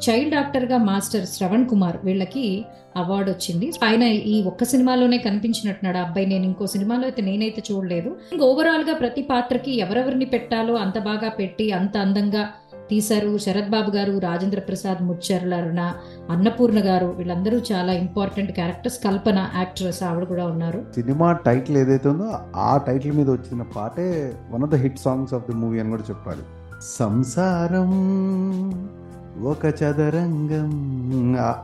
చైల్డ్ 0.02 0.34
డాక్టర్గా 0.34 0.78
మాస్టర్ 0.78 1.26
శ్రవణ్ 1.26 1.66
కుమార్ 1.66 1.96
వీళ్ళకి 2.04 2.64
అవార్డు 2.96 3.30
వచ్చింది. 3.30 3.72
ఆయన 3.84 4.02
ఈ 4.02 4.42
ఒక్క 4.42 4.64
సినిమాలోనే 4.64 5.18
కనిపించినట్టున్నాడు. 5.18 5.98
అబ్బాయి 5.98 6.26
నేను 6.26 6.44
ఇంకో 6.44 6.66
సినిమాలో 6.66 7.02
అయితే 7.02 7.22
నేనైతే 7.22 7.62
చూడలేదు. 7.72 8.16
ఇంకా 8.32 8.44
ఓవరాల్గా 8.44 8.94
ప్రతి 8.94 9.22
పాత్రకి 9.22 9.72
ఎవరెవరిని 9.78 10.24
పెట్టాలో 10.24 10.74
అంత 10.74 10.98
బాగా 10.98 11.28
పెట్టి 11.28 11.72
అంత 11.72 11.96
అందంగా 11.96 12.48
తీశారు. 12.90 13.38
శరత్ 13.38 13.70
బాబు 13.70 13.90
గారు 13.90 14.18
రాజేంద్ర 14.18 14.58
ప్రసాద్ 14.58 15.02
ముచ్చర్లరుణ 15.02 15.92
అన్నపూర్ణ 16.30 16.78
గారు 16.84 17.06
వీళ్ళందరూ 17.06 17.58
చాలా 17.72 17.92
ఇంపార్టెంట్ 17.92 18.52
క్యారెక్టర్స్ 18.52 19.04
కల్పన 19.04 19.48
యాక్ట్రెస్ 19.54 20.02
ఆవిడ 20.02 20.24
కూడా 20.24 20.46
ఉన్నారు. 20.46 20.84
సినిమా 20.94 21.32
టైటిల్ 21.32 21.76
ఏదైతే 21.76 22.08
ఉందో 22.08 22.30
ఆ 22.56 22.76
టైటిల్ 22.76 23.12
మీద 23.12 23.30
వచ్చిన 23.30 23.62
పాటే 23.62 24.34
one 24.50 24.62
of 24.62 24.70
the 24.70 24.74
hit 24.74 24.98
songs 24.98 25.34
of 25.34 25.52
the 25.52 25.54
movie 25.54 25.80
అని 25.80 25.90
కూడా 25.90 26.02
చెప్పాలి. 26.10 26.44
సంసారం 26.82 27.90
ఒక 29.42 29.66
చదరంగం. 29.66 30.68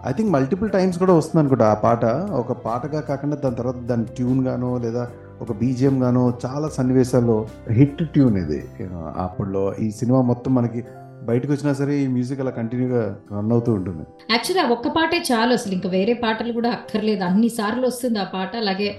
ఐ 0.07 0.13
థింక్ 0.13 0.33
మల్టిపుల్ 0.33 0.71
టైమ్స్ 0.71 0.99
కూడా 0.99 1.15
వస్తుంది 1.15 1.41
అనుకుంటా 1.41 1.71
ఆ 1.71 1.75
పాట. 1.75 2.05
ఒక 2.33 2.53
పాటగా 2.53 3.01
కాకుండా 3.01 3.37
దాని 3.37 3.55
తర్వాత 3.55 3.77
దాని 3.77 4.05
ట్యూన్ 4.05 4.47
గానో 4.47 4.79
లేదా 4.79 5.09
ఒక 5.41 5.53
బీజిఎం 5.53 6.03
గానో 6.03 6.33
చాలా 6.47 6.69
సన్నివేశాల్లో 6.69 7.47
హిట్ 7.71 8.03
ట్యూన్ 8.13 8.37
ఇది. 8.37 8.59
అప్పట్లో 8.59 9.23
అప్పుడులో 9.23 9.75
ఈ 9.75 9.91
సినిమా 9.91 10.21
మొత్తం 10.21 10.55
మనకి 10.55 10.85
బయటకు 11.23 11.53
వచ్చినా 11.53 11.73
సరే 11.73 11.99
ఈ 11.99 12.07
మ్యూజిక్ 12.07 12.41
అలా 12.41 12.51
కంటిన్యూగా 12.51 13.17
రన్ 13.39 13.53
అవుతూ 13.53 13.73
ఉంటుంది. 13.73 14.05
యాక్చువల్లీ 14.31 14.69
ఆ 14.69 14.69
ఒక్క 14.69 14.89
పాటే 14.89 15.25
చాలు 15.33 15.53
అసలు. 15.53 15.73
ఇంకా 15.73 15.89
వేరే 15.89 16.13
పాటలు 16.13 16.53
కూడా 16.53 16.71
అక్కర్లేదు. 16.71 17.25
అన్ని 17.25 17.49
సార్లు 17.49 17.87
వస్తుంది 17.87 18.19
ఆ 18.19 18.25
పాట. 18.25 18.57
అలాగే 18.57 18.97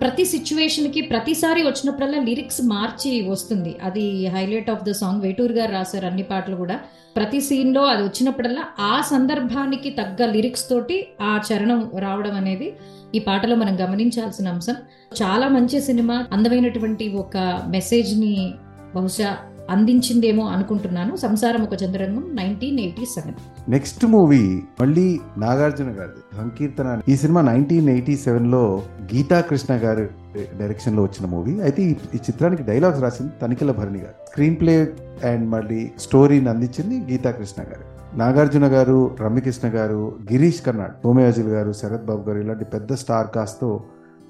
ప్రతి 0.00 0.24
సిచ్యువేషన్కి 0.24 1.00
ప్రతిసారి 1.00 1.62
వచ్చినప్పుడల్లా 1.62 2.18
లిరిక్స్ 2.22 2.62
మార్చి 2.62 3.28
వస్తుంది. 3.28 3.76
అది 3.82 4.26
highlight 4.26 4.70
of 4.70 4.82
the 4.82 4.90
song 4.90 5.22
Veturi 5.22 5.52
గారు 5.52 5.72
రాశారు 5.72 6.06
అన్ని 6.06 6.22
పాటలు 6.22 6.56
కూడా. 6.56 6.80
ప్రతి 7.16 7.40
సీన్లో 7.40 7.84
అది 7.84 8.02
వచ్చినప్పుడల్లా 8.02 8.64
ఆ 8.80 9.00
సందర్భానికి 9.00 9.90
తగ్గ 9.90 10.26
లిరిక్స్ 10.26 10.68
తోటి 10.68 11.08
ఆ 11.22 11.40
చరణం 11.52 11.90
రావడం 11.98 12.34
అనేది 12.34 12.76
ఈ 13.14 13.18
పాటలో 13.18 13.56
మనం 13.56 13.84
గమనించాల్సిన 13.84 14.48
అంశం. 14.48 14.76
చాలా 15.22 15.48
మంచి 15.48 15.82
సినిమా. 15.82 16.26
అందమైనటువంటి 16.32 17.08
ఒక 17.08 17.62
మెసేజ్ని 17.68 18.54
బహుశా 18.94 19.36
అందించిందేమో 19.70 20.44
అనుకుంటున్నాను. 20.46 21.16
Samsaram 21.16 21.62
Oka 21.62 21.82
Chadarangam 21.82 22.24
nineteen 22.34 22.80
eighty 22.80 23.04
seven. 23.04 23.34
Next 23.70 24.06
movie 24.06 24.62
మళ్ళీ 24.80 25.20
నాగార్జున 25.38 25.86
గారి 25.86 26.36
సంకీర్తన 26.36 27.00
ఈ 27.08 27.16
సినిమా 27.16 27.40
నైన్టీన్ 27.40 27.88
ఎయిటీ 27.88 28.16
సెవెన్లో 28.16 28.82
గీతా 29.14 29.40
కృష్ణ 29.40 29.74
గారు 29.74 30.08
డైరెక్షన్లో 30.60 31.02
వచ్చిన 31.02 31.30
మూవీ. 31.30 31.60
అయితే 31.60 31.82
ఈ 31.82 32.16
చిత్రానికి 32.16 32.62
డైలాగ్స్ 32.62 33.02
రాసింది 33.02 33.32
తనిఖీల 33.42 33.70
Bharani 33.70 33.98
garu. 33.98 34.14
Screen 34.28 34.56
play 34.60 34.92
and 35.24 35.48
మళ్ళీ 35.48 35.90
స్టోరీని 35.98 36.48
అందించింది 36.48 37.12
గీతా 37.12 37.30
కృష్ణ 37.30 37.62
గారు. 37.62 37.94
నాగార్జున 38.18 38.66
గారు 38.66 39.16
రమ్యకృష్ణ 39.20 39.68
గారు 39.68 40.18
గిరీష్ 40.32 40.62
కర్నాడ్ 40.62 40.92
సోమయాజుల్ 41.02 41.48
గారు 41.48 41.72
శరత్ 41.72 42.04
బాబు 42.04 42.30
గారు 42.30 42.38
ఇలాంటి 42.38 42.64
పెద్ద 42.64 42.94
స్టార్ 42.94 43.26
కాస్తో 43.34 43.80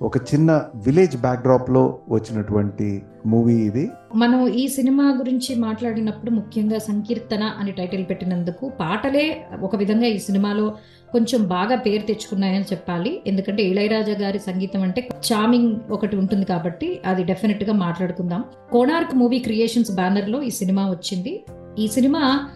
ఒక 0.03 0.17
చిన్న 0.17 0.63
విలేజ్ 0.75 1.17
బ్యాక్డ్రాప్లో 1.17 1.99
వచ్చినటువంటి 2.09 3.03
మూవీ 3.27 3.55
ఇది. 3.55 3.91
మనం 4.15 4.49
ఈ 4.49 4.69
సినిమా 4.69 5.05
గురించి 5.19 5.55
మాట్లాడినప్పుడు 5.55 6.31
ముఖ్యంగా 6.31 6.79
సంకీర్తన 6.79 7.43
అని 7.43 7.73
టైటిల్ 7.73 8.05
పెట్టినందుకు 8.11 8.69
పాటలే 8.81 9.47
ఒక 9.61 9.77
విధంగా 9.77 10.07
ఈ 10.07 10.19
సినిమాలో 10.19 10.75
కొంచెం 11.13 11.47
బాగా 11.47 11.77
పేరు 11.77 12.03
తెచ్చుకున్నాయని 12.03 12.65
చెప్పాలి. 12.65 13.23
ఎందుకంటే 13.27 13.63
ఇళయరాజా 13.63 14.13
గారి 14.13 14.39
సంగీతం 14.39 14.83
అంటే 14.83 15.09
చామింగ్ 15.33 15.77
ఒకటి 15.91 16.17
ఉంటుంది 16.17 16.45
కాబట్టి 16.45 17.01
అది 17.07 17.25
డెఫినెట్గా 17.25 17.73
మాట్లాడుకుందాం. 17.73 18.45
కోణార్క్ 18.73 19.15
మూవీ 19.15 19.39
క్రియేషన్స్ 19.39 19.95
బ్యానర్లో 19.95 20.43
ఈ 20.43 20.51
సినిమా 20.51 20.91
వచ్చింది. 20.91 21.45
ఈ 21.79 21.89
సినిమా 21.89 22.49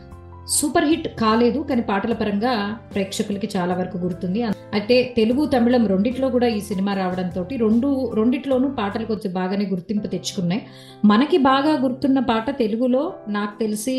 సూపర్ 0.48 0.84
హిట్ 0.84 1.08
కాలేదు 1.20 1.58
కానీ 1.58 1.82
పాటల 1.82 2.12
పరంగా 2.12 2.52
ప్రేక్షకులకి 2.92 3.48
చాలా 3.56 3.74
వరకు 3.74 3.98
గుర్తుంది. 3.98 4.42
అయితే 4.42 5.14
తెలుగు 5.16 5.46
తమిళం 5.46 5.86
రెండిట్లో 5.86 6.28
కూడా 6.28 6.46
ఈ 6.46 6.60
సినిమా 6.60 6.92
రావడంతో 6.94 7.46
రెండు 7.56 8.12
రెండిట్లోనూ 8.14 8.68
పాటలు 8.68 9.04
కొంచెం 9.04 9.32
బాగానే 9.32 9.66
గుర్తింపు 9.66 10.06
తెచ్చుకున్నాయి. 10.06 10.62
మనకి 11.04 11.36
బాగా 11.36 11.72
గుర్తున్న 11.80 12.18
పాట 12.18 12.58
తెలుగులో 12.58 13.14
నాకు 13.28 13.58
తెలిసి 13.60 13.96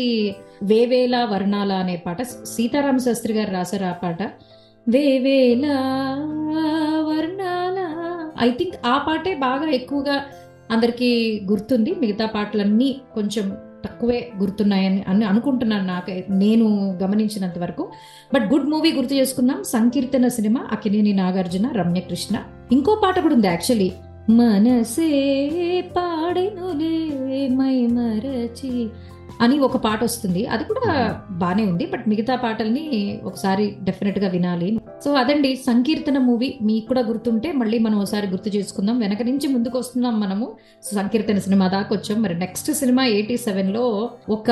వేవేల 0.62 1.16
వర్ణాల 1.32 1.72
అనే 1.72 1.96
పాట 2.06 2.22
సీతారామ 2.22 2.96
శాస్త్రి 2.96 3.32
గారు 3.34 3.50
రాశారు 3.50 3.84
ఆ 3.84 3.92
పాట. 3.92 4.22
వేవేల 4.88 5.66
వర్ణాల. 7.08 7.78
ఐ 8.40 8.50
థింక్ 8.50 8.86
ఆ 8.86 8.98
పాటే 8.98 9.34
బాగా 9.34 9.70
ఎక్కువగా 9.70 10.24
అందరికీ 10.70 11.40
గుర్తుంది. 11.50 11.94
మిగతా 12.00 12.26
పాటలన్నీ 12.26 13.00
కొంచెం 13.14 13.56
తక్కువే 13.84 14.30
గుర్తున్నాయని 14.38 15.04
అని 15.08 15.24
అనుకుంటున్నాను 15.24 15.86
నాకు 15.86 16.32
నేను 16.32 16.98
గమనించినంత 17.02 17.58
వరకు. 17.58 17.90
బట్ 18.34 18.42
గుడ్ 18.42 18.70
మూవీ 18.70 18.92
గుర్తు 18.92 19.14
చేసుకున్నాం 19.14 19.62
సంకీర్తన 19.62 20.28
సినిమా 20.28 20.68
అకినేని 20.72 21.12
నాగార్జున 21.12 21.72
రమ్యకృష్ణ. 21.72 22.36
ఇంకో 22.72 23.00
పాట 23.04 23.20
కూడా 23.20 23.34
ఉంది 23.34 23.46
యాక్చువల్లీ. 23.46 23.92
మనసే 24.30 25.10
పాడెనులే 25.96 27.48
మై 27.48 27.86
మరచి 27.86 28.88
అని 29.40 29.58
ఒక 29.58 29.76
పాట 29.76 30.04
వస్తుంది. 30.04 30.46
అది 30.46 30.64
కూడా 30.64 31.20
బానే 31.30 31.64
ఉంది 31.64 31.86
బట్ 31.86 32.08
మిగతా 32.08 32.36
పాటల్ని 32.36 33.20
ఒకసారి 33.24 33.76
డెఫినెట్గా 33.82 34.28
వినాలి. 34.28 34.80
సో 35.04 35.12
అదండి 35.12 35.56
సంకీర్తన 35.56 36.18
మూవీ. 36.18 36.58
మీకు 36.62 36.86
కూడా 36.86 37.00
గుర్తుంటే 37.00 37.52
మళ్ళీ 37.52 37.78
మనం 37.78 37.98
ఒకసారి 37.98 38.26
గుర్తు 38.26 38.48
చేసుకుందాం. 38.48 38.98
వెనక 38.98 39.22
నుంచి 39.22 39.48
ముందుకు 39.48 39.78
వస్తున్నాం 39.78 40.20
మనము. 40.20 40.52
సంకీర్తన 40.82 41.38
సినిమా 41.38 41.68
దాకా 41.68 41.96
వచ్చాం. 41.96 42.22
మరి 42.22 42.38
నెక్స్ట్ 42.38 42.72
సినిమా 42.72 43.04
ఎయిటీ 43.04 43.36
సెవెన్లో 43.36 44.10
ఒక 44.28 44.50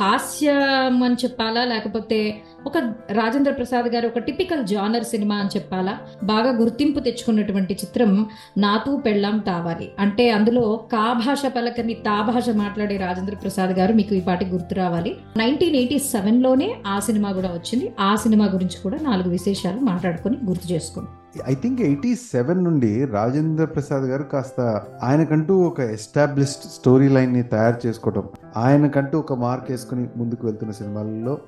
హాస్యం 0.00 1.02
అని 1.02 1.14
చెప్పాలా? 1.14 1.64
లేకపోతే 1.64 2.42
ఒక 2.66 2.78
రాజేంద్ర 3.10 3.52
ప్రసాద్ 3.52 3.86
గారు 3.86 4.06
ఒక 4.06 4.18
టిపికల్ 4.18 4.66
జానర్ 4.66 5.04
సినిమా 5.04 5.36
అని 5.36 5.48
చెప్పాలా? 5.48 5.98
బాగా 6.22 6.50
గుర్తింపు 6.50 7.00
తెచ్చుకున్నటువంటి 7.00 7.74
చిత్రం 7.74 8.26
నాతూ 8.58 8.96
పెళ్ళాం 8.96 9.38
తావాలి. 9.38 9.92
అంటే 9.98 10.30
అందులో 10.30 10.76
కా 10.92 11.12
భాష 11.12 11.46
పలకని 11.46 11.94
తా 11.94 12.22
భాష 12.22 12.50
మాట్లాడే 12.50 12.96
రాజేంద్ర 12.96 13.34
ప్రసాద్ 13.34 13.70
గారు 13.70 13.92
మీకు 13.92 14.14
ఈ 14.14 14.20
పాటి 14.20 14.44
గుర్తు 14.44 14.74
రావాలి. 14.74 15.16
నైన్టీన్ 15.36 15.76
ఎయిటీ 15.76 15.98
సెవెన్లోనే 15.98 16.76
ఆ 16.86 17.00
సినిమా 17.00 17.32
కూడా 17.32 17.48
వచ్చింది. 17.48 17.92
ఆ 18.00 18.14
సినిమా 18.16 18.46
గురించి 18.46 18.78
కూడా 18.82 18.98
నాలుగు 19.02 19.30
విశేషాలు 19.30 19.80
మాట్లాడుకొని 19.80 20.38
గుర్తు 20.44 20.72
చేసుకుందాం 20.72 21.14
ఐ 21.48 21.54
థింక్ 21.54 21.80
ఎయిటీ 21.80 22.16
సెవెన్ 22.16 22.64
నుండి 22.64 23.04
రాజేంద్ర 23.04 23.64
ప్రసాద్ 23.64 24.02
గారు 24.02 24.22
కాస్త 24.22 24.82
ఆయనకంటూ 25.02 25.58
ఒక 25.58 25.80
ఎస్టాబ్లిష్డ్ 25.80 26.62
స్టోరీ 26.62 27.08
లైన్ని 27.08 27.42
తయారు 27.42 27.86
చేసుకోవడం 27.86 28.28
ఆయనకంటూ 28.56 29.18
ఒక 29.18 29.32
మార్క్ 29.32 29.70
వేసుకుని 29.70 30.08
ముందుకు 30.16 30.46
వెళ్తున్న 30.46 30.72
సినిమాల్లో 30.72 31.38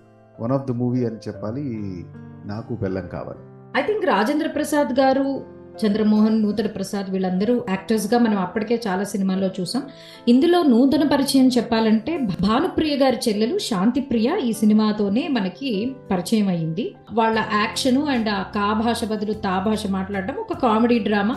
వన్ 0.40 0.52
ఆఫ్ 0.52 0.68
ద 0.68 0.70
మూవీ 0.70 1.06
అని 1.06 1.16
చెప్పాలి. 1.16 1.62
నాకు 2.46 2.74
బెల్లం 2.74 3.08
కావాలి. 3.08 3.38
ఐ 3.82 3.86
థింక్ 3.86 4.06
రాజేంద్ర 4.06 4.46
ప్రసాద్ 4.46 5.00
గారు 5.00 5.42
చంద్రమోహన్ 5.86 6.42
నూతన 6.42 6.66
ప్రసాద్ 6.66 7.10
వీళ్ళందరూ 7.10 7.64
యాక్టర్స్గా 7.68 8.18
మనం 8.18 8.38
అప్పటికే 8.38 8.80
చాలా 8.88 9.04
సినిమాల్లో 9.04 9.50
చూసాం. 9.60 9.82
ఇందులో 10.28 10.62
నూతన 10.62 11.08
పరిచయం 11.08 11.48
చెప్పాలంటే 11.48 12.18
భానుప్రియ 12.40 12.96
గారి 12.96 13.16
చెల్లెలు 13.28 13.58
శాంతిప్రియ 13.58 14.32
ఈ 14.44 14.52
సినిమాతోనే 14.52 15.28
మనకి 15.28 15.96
పరిచయం 16.10 16.48
అయ్యింది. 16.48 16.94
వాళ్ళ 17.12 17.38
యాక్షన్ 17.38 18.08
అండ్ 18.08 18.28
ఆ 18.28 18.42
కా 18.42 18.72
భాష 18.72 19.04
బదులు 19.04 19.32
తా 19.32 19.58
భాష 19.58 19.86
మాట్లాడడం 19.86 20.34
ఒక 20.34 20.56
కామెడీ 20.56 20.98
డ్రామా. 20.98 21.36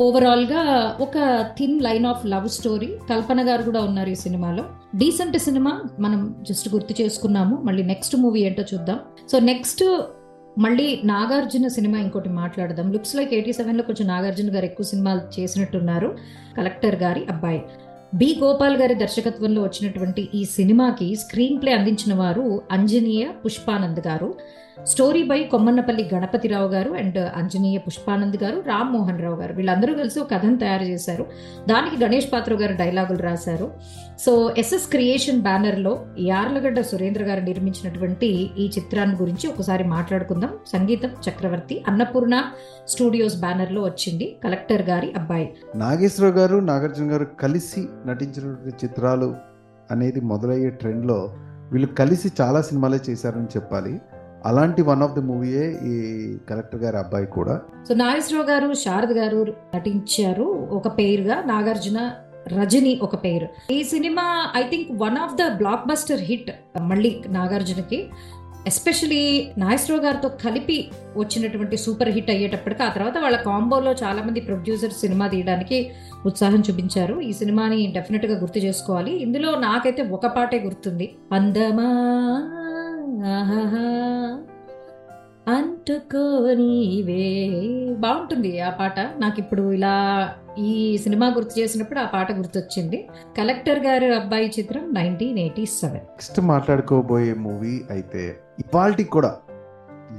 ఓవరాల్గా 0.00 0.60
ఒక 1.00 1.46
thin 1.58 1.82
line 1.82 2.06
of 2.06 2.26
love 2.26 2.48
story 2.48 2.88
Kalpana 3.10 3.48
గారు 3.48 3.62
కూడా 3.62 3.80
ఉన్నారు 3.80 4.10
ఈ 4.10 4.14
సినిమాలో. 4.14 4.64
డీసెంట్ 4.96 5.38
సినిమా 5.38 5.82
మనం 6.00 6.34
జస్ట్ 6.48 6.68
గుర్తు 6.68 7.02
చేసుకున్నాము. 7.02 7.62
మళ్ళీ 7.64 7.82
నెక్స్ట్ 7.82 8.16
మూవీ 8.16 8.40
ఏంటో 8.40 8.62
చూద్దాం. 8.74 8.98
సో 9.32 9.38
నెక్స్ట్ 9.38 9.84
మళ్ళీ 10.58 11.00
నాగార్జున 11.04 11.68
సినిమా 11.68 11.98
ఇంకోటి 11.98 12.28
మాట్లాడదాం. 12.28 12.92
లుక్స్ 12.92 13.16
లైక్ 13.16 13.32
ఎయిటీ 13.32 13.52
సెవెన్లో 13.52 13.82
కొంచెం 13.82 14.08
నాగార్జున 14.08 14.54
గారు 14.54 14.64
ఎక్కువ 14.64 14.86
సినిమాలు 14.86 15.40
చేసినట్టున్నారు. 15.40 16.18
కలెక్టర్ 16.56 16.94
గారి 16.94 17.24
అబ్బాయి. 17.24 17.62
బి 18.14 18.38
గోపాల్ 18.42 18.76
గారి 18.76 18.94
దర్శకత్వంలో 18.94 19.62
వచ్చినటువంటి 19.62 20.28
ఈ 20.34 20.44
సినిమాకి 20.44 21.16
స్క్రీన్ 21.16 21.62
ప్లే 21.62 21.72
అందించిన 21.72 22.14
వారు 22.14 22.62
అంజనీయ 22.70 23.26
పుష్పానంద్ 23.44 24.00
గారు. 24.06 24.34
స్టోరీ 24.86 25.22
బై 25.22 25.44
కొమ్మన్నపల్లి 25.44 26.10
గణపతిరావు 26.14 26.68
గారు 26.68 26.90
అండ్ 26.90 27.18
అంజనీయ 27.18 27.78
పుష్పానంద్ 27.78 28.36
గారు 28.36 28.60
రామ్ 28.60 28.92
మోహన్ 28.92 29.22
రావు 29.22 29.36
గారు. 29.36 29.52
వీళ్ళందరూ 29.54 29.94
కలిసి 29.94 30.20
ఒక 30.20 30.30
కథను 30.30 30.56
తయారు 30.56 30.82
చేశారు. 30.82 31.26
దానికి 31.68 32.04
గణేష్ 32.04 32.32
పాత్ర 32.32 32.54
గారు 32.54 32.76
డైలాగులు 32.76 33.18
రాశారు. 33.18 33.72
సో 34.18 34.54
ఎస్ఎస్ 34.58 34.90
క్రియేషన్ 34.90 35.42
బ్యానర్లో 35.42 36.06
యార్లగడ్డ 36.18 36.80
సురేంద్ర 36.80 37.22
గారు 37.22 37.40
నిర్మించినటువంటి 37.40 38.26
ఈ 38.58 38.70
చిత్రాన్ని 38.78 39.16
గురించి 39.16 39.48
ఒకసారి 39.48 39.84
మాట్లాడుకుందాం. 39.84 40.50
సంగీతం 40.66 41.10
చక్రవర్తి 41.28 41.84
అన్నపూర్ణ 41.88 42.44
స్టూడియోస్ 42.88 43.40
బ్యానర్లో 43.40 43.82
వచ్చింది 43.82 44.36
కలెక్టర్ 44.44 44.82
గారి 44.82 45.12
అబ్బాయి. 45.12 45.52
నాగేశ్వరరావు 45.74 46.38
గారు 46.38 46.56
నాగార్జున 46.56 47.12
గారు 47.12 47.24
కలిసి 47.24 47.84
నటించినటువంటి 48.06 48.86
చిత్రాలు 48.86 49.34
అనేది 49.90 50.20
మొదలయ్యే 50.20 50.70
ట్రెండ్లో 50.70 51.34
వీళ్ళు 51.72 51.86
కలిసి 51.86 52.32
చాలా 52.40 52.62
సినిమాలే 52.62 52.98
చేశారని 53.10 53.44
చెప్పాలి. 53.44 54.00
అలాంటి 54.46 54.82
వన్ 54.82 55.02
ఆఫ్ 55.02 55.12
ద 55.12 55.18
మూవీయే 55.18 55.80
ఈ 55.84 55.94
కలెక్టర్ 56.50 56.80
గారి 56.80 56.96
అబ్బాయి 56.96 57.26
కూడా. 57.26 57.60
సో 57.88 57.94
నాగేశ్వరరావు 57.94 58.50
గారు 58.50 58.74
శారద్ 58.74 59.12
గారు 59.12 59.54
నటించారు 59.76 60.68
ఒక 60.70 60.98
పేరుగా 60.98 61.42
నాగార్జున 61.46 62.12
రజని 62.48 63.00
ఒక 63.02 63.24
పేరు. 63.24 63.72
ఈ 63.72 63.82
cinema 63.82 64.52
I 64.56 64.62
think 64.62 65.02
one 65.02 65.16
of 65.16 65.34
the 65.34 65.56
blockbuster 65.88 66.20
hit 66.20 66.50
మళ్ళీ 66.80 67.22
నాగార్జునకి. 67.28 68.08
ఎస్పెషలీ 68.66 69.50
నాగేశ్వరరావు 69.58 70.06
గారితో 70.06 70.28
కలిపి 70.28 70.90
వచ్చినటువంటి 71.16 71.76
సూపర్ 71.76 72.08
హిట్ 72.08 72.30
అయ్యేటప్పటికి 72.30 72.82
ఆ 72.82 72.88
తర్వాత 72.88 73.18
వాళ్ళ 73.18 73.36
కాంబోలో 73.36 73.92
చాలా 73.92 74.22
మంది 74.22 74.40
ప్రొడ్యూసర్ 74.40 74.90
సినిమా 74.90 75.28
తీయడానికి 75.28 75.90
ఉత్సాహం 76.26 76.60
చూపించారు. 76.60 77.20
ఈ 77.20 77.32
సినిమాని 77.32 77.92
డెఫినెట్గా 77.96 78.38
గుర్తు 78.38 78.58
చేసుకోవాలి. 78.58 79.22
ఇందులో 79.22 79.60
నాకైతే 79.60 80.02
ఒక 80.02 80.26
పాటే 80.26 80.60
గుర్తుంది. 80.60 81.14
అందమా 81.32 81.88
అంటుకోనీవే 85.48 87.24
బాగుంటుంది 87.94 88.60
ఆ 88.60 88.70
పాట. 88.70 89.00
నాకు 89.00 89.40
ఇప్పుడు 89.40 89.72
ఇలా 89.72 89.94
ఈ 90.58 90.96
సినిమా 90.96 91.26
గుర్తు 91.26 91.60
చేసినప్పుడు 91.60 91.98
ఆ 91.98 92.04
పాట 92.04 92.32
గుర్తొచ్చింది. 92.32 93.08
కలెక్టర్ 93.38 93.78
గారు 93.78 94.06
అబ్బాయి 94.06 94.52
చిత్రం 94.58 94.94
నైన్టీన్ 94.94 95.38
ఎయిటీ 95.38 95.66
సెవెన్. 95.66 96.04
నెక్స్ట్ 96.04 96.40
మాట్లాడుకోబోయే 96.40 97.34
మూవీ 97.34 97.82
అయితే 97.90 98.38
ఇవాల్టి 98.58 99.04
కూడా 99.04 99.36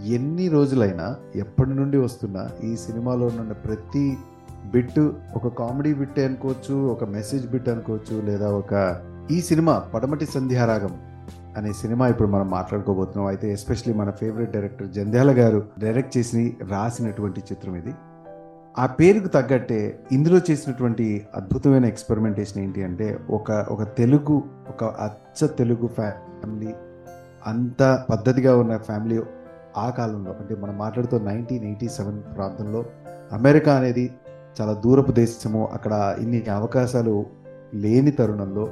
ఎన్ని 0.05 0.47
రోజులైనా 0.47 1.15
ఎప్పటి 1.35 1.69
నుండి 1.69 1.97
వస్తున్నా 1.97 2.49
ఈ 2.63 2.75
సినిమాలో 2.75 3.25
ఉన్న 3.25 3.51
ప్రతి 3.51 4.17
బిట్ 4.65 4.99
ఒక 5.35 5.47
కామెడీ 5.47 5.93
బిట్ 5.93 6.19
అనుకోవచ్చు 6.19 6.87
ఒక 6.87 7.03
మెసేజ్ 7.03 7.47
బిట్ 7.47 7.69
అనుకోవచ్చు 7.69 8.21
లేదా 8.21 8.51
ఒక 8.51 8.73
ఈ 9.31 9.41
సినిమా 9.41 9.79
పడమటి 9.93 10.25
సంధ్యారాగం 10.25 11.10
అనే 11.57 11.73
సినిమా 11.73 12.07
ఇప్పుడు 12.07 12.27
మనం 12.27 12.49
మాట్లాడుకోబోతున్నాం. 12.49 13.25
అయితే 13.27 13.51
ఎస్పెషలీ 13.51 13.93
మన 13.93 14.09
ఫేవరెట్ 14.09 14.51
డైరెక్టర్ 14.51 14.87
జంధ్యాల 14.87 15.31
గారు 15.31 15.63
డైరెక్ట్ 15.79 16.17
చేసి 16.17 16.57
రాసినటువంటి 16.69 17.39
చిత్రం 17.39 17.75
ఇది. 17.75 17.93
ఆ 18.79 18.85
పేరుకు 18.85 19.27
తగ్గట్టే 19.27 19.99
ఇందులో 20.11 20.39
చేసినటువంటి 20.51 21.27
అద్భుతమైన 21.35 21.85
ఎక్స్పెరిమెంటేషన్ 21.85 22.63
ఏంటి 22.63 22.83
అంటే 22.83 23.19
ఒక 23.29 23.51
ఒక 23.51 23.83
తెలుగు 23.83 24.43
ఒక 24.69 24.83
అచ్చ 24.83 25.47
తెలుగు 25.47 25.87
ఫ్యామిలీ 25.87 26.73
అంత 27.47 28.05
పద్ధతిగా 28.11 28.57
ఉన్న 28.57 28.77
ఫ్యామిలీ 28.77 29.21
ఆ 29.77 29.89
కాలంలో 29.89 30.31
అంటే 30.31 30.55
మనం 30.55 30.77
మాట్లాడుతూ 30.77 31.19
నైన్టీన్ 31.19 31.63
ఎయిటీ 31.63 31.89
సెవెన్ 31.89 32.21
ప్రాంతంలో 32.35 32.85
అమెరికా 33.31 33.75
అనేది 33.75 34.11
చాలా 34.61 34.73
దూరపు 34.73 35.11
దేశము. 35.11 35.69
అక్కడ 35.73 36.15
ఇన్ని 36.19 36.45
అవకాశాలు 36.49 37.25
లేని 37.73 38.11
తరుణంలో 38.11 38.69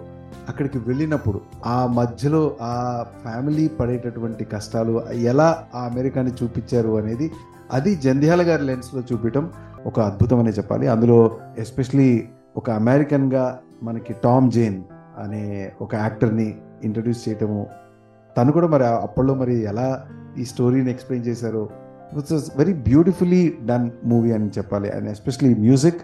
అక్కడికి 0.50 0.77
వెళ్ళినప్పుడు 0.77 1.41
ఆ 1.65 1.88
మధ్యలో 1.88 2.57
ఆ 2.62 3.05
ఫ్యామిలీ 3.21 3.67
పడేటటువంటి 3.67 4.45
కష్టాలు 4.45 5.03
ఎలా 5.13 5.63
ఆ 5.75 5.86
అమెరికాని 5.86 6.31
చూపించారు 6.43 6.98
అనేది 6.98 7.31
అది 7.71 7.95
జంధ్యాల 7.95 8.41
గారి 8.41 8.63
లెన్స్లో 8.63 9.03
చూపించడం 9.13 9.51
ఒక 9.86 10.00
అద్భుతం 10.00 10.39
అనే 10.39 10.50
చెప్పాలి. 10.50 10.88
అందులో 10.88 11.38
ఎస్పెషలీ 11.57 12.27
ఒక 12.57 12.69
అమెరికన్గా 12.69 13.59
మనకి 13.83 14.13
టామ్ 14.13 14.51
జేన్ 14.51 14.83
అనే 15.17 15.71
ఒక 15.81 15.95
యాక్టర్ని 15.95 16.57
ఇంట్రడ్యూస్ 16.83 17.29
చేయటము 17.29 17.67
తను 18.38 18.51
కూడా 18.51 18.67
మరి 18.67 18.86
అప్పట్లో 18.86 19.33
మరి 19.33 19.63
ఎలా 19.63 20.05
ఈ 20.38 20.45
స్టోరీని 20.45 20.91
ఎక్స్ప్లెయిన్ 20.91 21.27
చేశారో 21.27 21.69
it's 22.17 22.51
very 22.57 22.74
beautifully 22.74 23.57
done 23.65 23.89
movie 24.05 24.31
అని 24.31 24.50
చెప్పాలి. 24.57 24.89
And 24.89 25.09
especially 25.09 25.55
music 25.55 26.01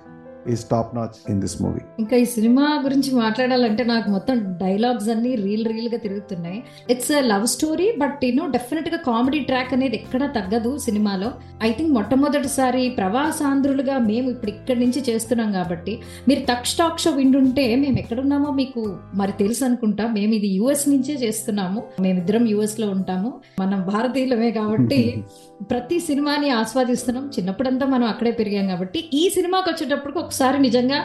is 0.53 0.63
top 0.69 0.95
notch 0.95 1.17
in 1.31 1.39
this 1.41 1.61
movie 1.61 1.81
ఇంకా 1.99 2.15
ఈ 2.17 2.25
సినిమా 2.25 2.65
గురించి 2.83 3.15
మాట్లాడాలంటే 3.15 3.83
నాకు 3.83 4.09
మొత్తం 4.09 4.37
డైలాగ్స్ 4.61 5.09
అన్ని 5.09 5.35
రీల్ 5.35 5.65
రీల్గా 5.65 5.97
తిరుగుతున్నాయి. 5.97 6.63
It's 6.89 7.11
love 7.11 7.47
story 7.47 7.87
but 7.97 8.23
you know 8.23 8.47
డెఫినెట్గా 8.47 8.97
కామెడీ 8.97 9.39
ట్రాక్ 9.39 9.73
అనేది 9.73 9.95
ఎక్కడా 9.95 10.27
తగ్గదు 10.27 10.77
సినిమాలో. 10.77 11.29
ఐ 11.63 11.71
థింక్ 11.71 11.93
మొట్టమొదటిసారి 11.93 12.89
ప్రవాసాంధ్రులుగా 12.89 13.97
మేము 13.97 14.29
ఇప్పుడు 14.29 14.51
ఇక్కడి 14.51 14.79
నుంచి 14.79 15.03
చేస్తున్నాం 15.09 15.51
కాబట్టి 15.51 15.99
మీరు 16.27 16.45
తక్ 16.51 16.65
స్టాక్ 16.65 16.99
షో 16.99 17.11
వింటుంటే 17.11 17.75
మేము 17.75 17.99
ఎక్కడున్నామో 17.99 18.51
మీకు 18.51 18.97
మరి 19.13 19.31
తెలుసు 19.31 19.65
అనుకుంటా. 19.65 20.07
మేము 20.07 20.33
ఇది 20.33 20.47
యుఎస్ 20.47 20.89
నుంచే 20.89 21.13
చేస్తున్నాము. 21.13 21.83
మేమిద్దరం 22.01 22.47
యుఎస్లో 22.47 22.89
ఉంటాము. 22.89 23.33
మనం 23.59 23.81
భారతీయులమే 23.93 24.51
కాబట్టి 24.51 25.01
ప్రతి 25.71 25.99
సినిమాని 25.99 26.49
ఆస్వాదిస్తున్నాం. 26.49 27.31
చిన్నప్పుడంతా 27.37 27.85
మనం 27.85 28.07
అక్కడే 28.07 28.31
పెరిగాం 28.31 28.67
కాబట్టి 28.67 29.09
ఈ 29.13 29.29
సినిమాకి 29.29 29.69
వచ్చేటప్పటికి 29.69 30.19
ఒకసారి 30.35 30.57
నిజంగా 30.59 30.97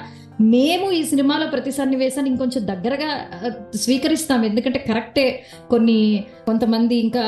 మేము 0.53 0.87
ఈ 0.91 1.01
సినిమాలో 1.05 1.47
ప్రతి 1.47 1.73
సన్నివేశాన్ని 1.73 2.31
ఇంకొంచెం 2.31 2.63
దగ్గరగా 2.67 3.11
స్వీకరిస్తాం. 3.77 4.41
ఎందుకంటే 4.45 4.79
కరెక్టే 4.89 5.27
కొన్ని 5.71 5.99
కొంతమంది 6.47 6.95
ఇంకా 6.97 7.25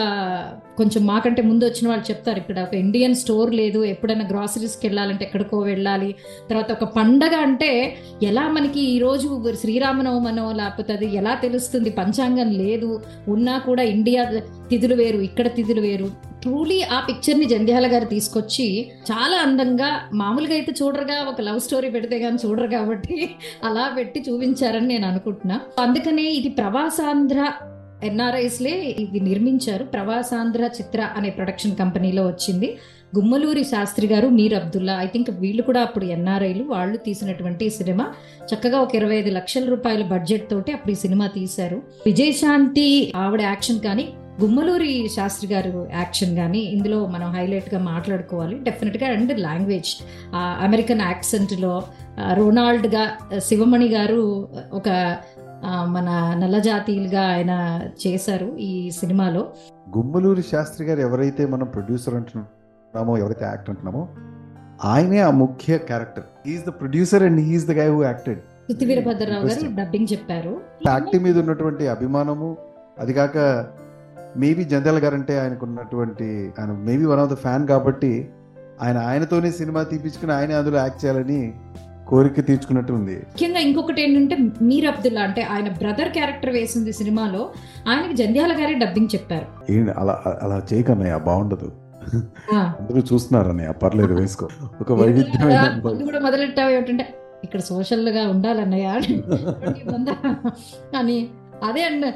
కొంచెం 0.79 1.07
మాకంటే 1.07 1.43
ముందు 1.43 1.65
వచ్చిన 1.65 1.89
వాళ్ళు 1.89 2.11
చెప్తారు 2.11 2.39
ఇక్కడ 2.39 2.59
ఒక 2.61 2.75
ఇండియన్ 2.75 3.15
స్టోర్ 3.15 3.55
లేదు 3.55 3.85
ఎప్పుడైనా 3.85 4.27
గ్రాసరీస్కి 4.31 4.87
వెళ్ళాలంటే 4.87 5.25
ఎక్కడికో 5.25 5.59
వెళ్ళాలి. 5.59 6.15
తర్వాత 6.51 6.73
ఒక 6.73 6.85
పండగ 6.85 7.35
అంటే 7.37 7.97
ఎలా 8.23 8.49
మనకి 8.49 8.81
ఈరోజు 8.81 9.43
శ్రీరామనవమనో 9.61 10.53
లేకపోతే 10.53 10.93
అది 10.93 11.17
ఎలా 11.17 11.35
తెలుస్తుంది? 11.35 11.91
పంచాంగం 11.91 12.51
లేదు 12.51 13.03
ఉన్నా 13.29 13.59
కూడా 13.59 13.83
ఇండియా 13.83 14.25
తిథులు 14.71 14.95
వేరు 14.95 15.19
ఇక్కడ 15.19 15.47
తిథులు 15.49 15.81
వేరు. 15.81 16.33
ట్రూలీ 16.43 16.83
ఆ 16.83 17.01
పిక్చర్ని 17.01 17.45
జంధ్యాల 17.45 17.87
గారు 17.87 18.05
తీసుకొచ్చి 18.05 18.91
చాలా 19.11 19.37
అందంగా 19.37 19.91
మామూలుగా 20.13 20.53
అయితే 20.53 20.73
చూడరుగా 20.83 21.23
ఒక 21.23 21.41
లవ్ 21.41 21.61
స్టోరీ 21.61 21.91
పెడితే 21.91 22.19
కానీ 22.19 22.39
చూడరు 22.47 22.67
కాబట్టి 22.67 23.37
అలా 23.65 23.89
పెట్టి 23.97 24.25
చూపించారని 24.29 24.87
నేను 24.87 25.09
అనుకుంటున్నా. 25.09 25.61
అందుకనే 25.79 26.23
ఇది 26.23 26.49
ప్రవాసాంధ్ర 26.49 27.53
ఎన్ఆర్ఐస్ 28.03 28.63
లే 28.63 28.71
ఇది 28.99 29.21
నిర్మించారు. 29.21 29.85
ప్రవాసాంధ్ర 29.85 30.63
చిత్ర 30.79 31.09
అనే 31.17 31.31
ప్రొడక్షన్ 31.31 31.77
కంపెనీలో 31.77 32.27
వచ్చింది. 32.27 32.79
గుమ్మలూరి 33.17 33.65
శాస్త్రి 33.65 34.07
గారు 34.07 34.29
మీర్ 34.29 34.55
అబ్దుల్లా 34.55 35.03
ఐ 35.03 35.07
థింక్ 35.07 35.31
వీళ్ళు 35.31 35.63
కూడా 35.63 35.81
అప్పుడు 35.81 36.05
ఎన్ఆర్ఐలు 36.05 36.65
వాళ్ళు 36.65 36.97
తీసినటువంటి 36.97 37.71
సినిమా. 37.71 38.07
చక్కగా 38.51 38.79
ఒక 38.79 38.95
ఇరవై 38.95 39.17
ఐదు 39.17 39.31
లక్షల 39.31 39.65
రూపాయల 39.65 40.03
బడ్జెట్ 40.03 40.51
తోటి 40.51 40.73
అప్పుడు 40.73 40.93
ఈ 40.93 40.95
సినిమా 40.95 41.27
తీశారు. 41.27 41.83
విజయశాంతి 42.07 43.13
ఆవిడ 43.17 43.41
యాక్షన్ 43.41 43.81
కానీ 43.81 44.09
గుమ్మలూరి 44.43 45.11
శాస్త్రి 45.17 45.55
గారు 45.55 45.89
యాక్షన్ 45.95 46.37
కానీ 46.37 46.59
ఇందులో 46.59 47.07
మనం 47.07 47.31
హైలైట్గా 47.31 47.81
మాట్లాడుకోవాలి. 47.81 48.59
డెఫినెట్గా 48.59 49.11
అండ్ 49.11 49.41
లాంగ్వేజ్. 49.41 49.91
అమెరికన్ 50.35 51.01
యాక్సెంట్లో 51.01 51.83
రోనాల్డ్గా 52.35 53.05
శివమణి 53.39 53.89
గారు 53.89 54.49
ఒక 54.73 54.89
మన 55.65 56.35
నల్ల 56.39 56.59
జాతీయులుగా 56.59 57.23
ఆయన 57.33 57.81
చేశారు 58.07 58.57
ఈ 58.57 58.91
సినిమాలో. 58.91 59.53
గుమ్మలూరి 59.99 60.43
శాస్త్రి 60.43 60.87
గారు 60.87 61.01
ఎవరైతే 61.01 61.47
మనం 61.47 61.67
ప్రొడ్యూసర్ 61.67 62.15
అంటున్నామో 62.15 63.19
ఎవరైతే 63.19 63.45
యాక్టర్ 63.45 63.71
అంటున్నామో 63.71 64.09
ఆయనే 64.85 65.21
ఆ 65.21 65.31
ముఖ్య 65.31 65.79
character. 65.79 66.25
Is 66.47 66.65
the 66.65 66.69
producer 66.69 67.23
and 67.23 67.41
he is 67.41 67.67
the 67.67 67.71
guy 67.71 67.89
who 67.89 68.03
acted 68.03 68.41
Veerabhadrarao 68.85 69.45
గారు. 69.45 69.75
డబ్బింగ్ 69.75 70.13
చెప్పారు. 70.13 70.61
యాక్టింగ్ 70.87 71.25
మీద 71.25 71.39
ఉన్నటువంటి 71.39 71.89
అభిమానము 71.89 72.57
అది 72.99 73.13
కాక 73.13 73.67
మేబీ 74.37 74.65
జంధ్యాల 74.65 74.99
గారు 74.99 75.15
అంటే 75.15 75.41
ఆయనకు 75.41 75.67
ఉన్నటువంటి 75.67 76.53
ఆయన 76.59 76.73
maybe 76.73 77.05
one 77.05 77.21
of 77.21 77.31
the 77.31 77.35
fan 77.35 77.67
కాబట్టి 77.67 78.29
ఆయన 78.83 78.99
ఆయనతోనే 78.99 79.51
సినిమా 79.51 79.83
తీపించుకుని 79.83 80.33
ఆయనే 80.33 80.55
అందులో 80.55 80.79
యాక్ట్ 80.79 81.05
చేయాలని 81.05 81.55
కోరిక 82.13 82.41
తీర్చుకున్నట్టు 82.47 82.93
ఉంది. 82.93 83.15
ముఖ్యంగా 83.27 83.61
ఇంకొకటి 83.61 84.01
ఏంటంటే 84.03 84.37
మీర్ 84.63 84.87
అబ్దుల్లా 84.87 85.21
అంటే 85.21 85.43
ఆయన 85.43 85.69
బ్రదర్ 85.69 86.09
క్యారెక్టర్ 86.09 86.51
వేసింది 86.51 86.93
సినిమాలో 86.93 87.43
ఆయనకి 87.89 88.17
జంధ్యాల 88.17 88.53
గారే 88.53 88.75
డబ్బింగ్ 88.75 89.15
చెప్పారు. 89.15 89.47
ఏంటి 89.73 89.93
అలా 89.93 90.15
అలా 90.43 90.63
చేయకన్నయ్య 90.73 91.17
బాగుండదు. 91.29 91.69
అందరూ 92.79 93.01
చూస్తున్నారన్నయ్య 93.01 93.73
పర్లేదు 93.83 94.15
వేసుకో. 94.15 94.47
ఒక 94.81 94.93
వైవిధ్యమైన 94.93 95.61
ముందు 95.85 96.03
కూడా 96.05 96.21
మొదలెట్టావు 96.21 96.71
ఏమిటంటే 96.71 97.05
ఇక్కడ 97.45 97.61
సోషల్గా 97.61 98.23
ఉండాలన్నయ్య 98.29 98.87
అని. 98.87 99.13
అదే 101.65 101.83
అండ్ 101.83 102.07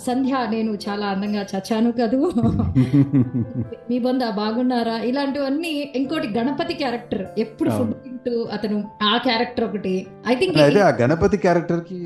సంధ్య 0.00 0.46
నేను 0.50 0.78
చాలా 0.84 1.06
అందంగా 1.06 1.46
చచ్చాను 1.52 1.92
కదూ. 1.92 2.20
మీ 3.90 3.98
బంధ 3.98 4.24
బాగున్నారా? 4.34 4.96
ఇలాంటివన్నీ 5.02 5.92
ఇంకోటి 5.96 6.28
గణపతి 6.28 6.74
క్యారెక్టర్. 6.74 7.24
ఎప్పుడు. 7.38 7.70
ఫుడ్ 7.70 7.92
తింటూ 8.04 8.42
అతను 8.52 8.76
ఆ 9.02 9.16
క్యారెక్టర్ 9.18 9.64
ఒకటి. 9.64 9.94
ఐ 10.28 10.34
థింక్ 10.34 10.58
అయితే 10.58 10.80
ఆ 10.80 10.90
గణపతి 11.00 11.36
క్యారెక్టర్కి 11.36 11.98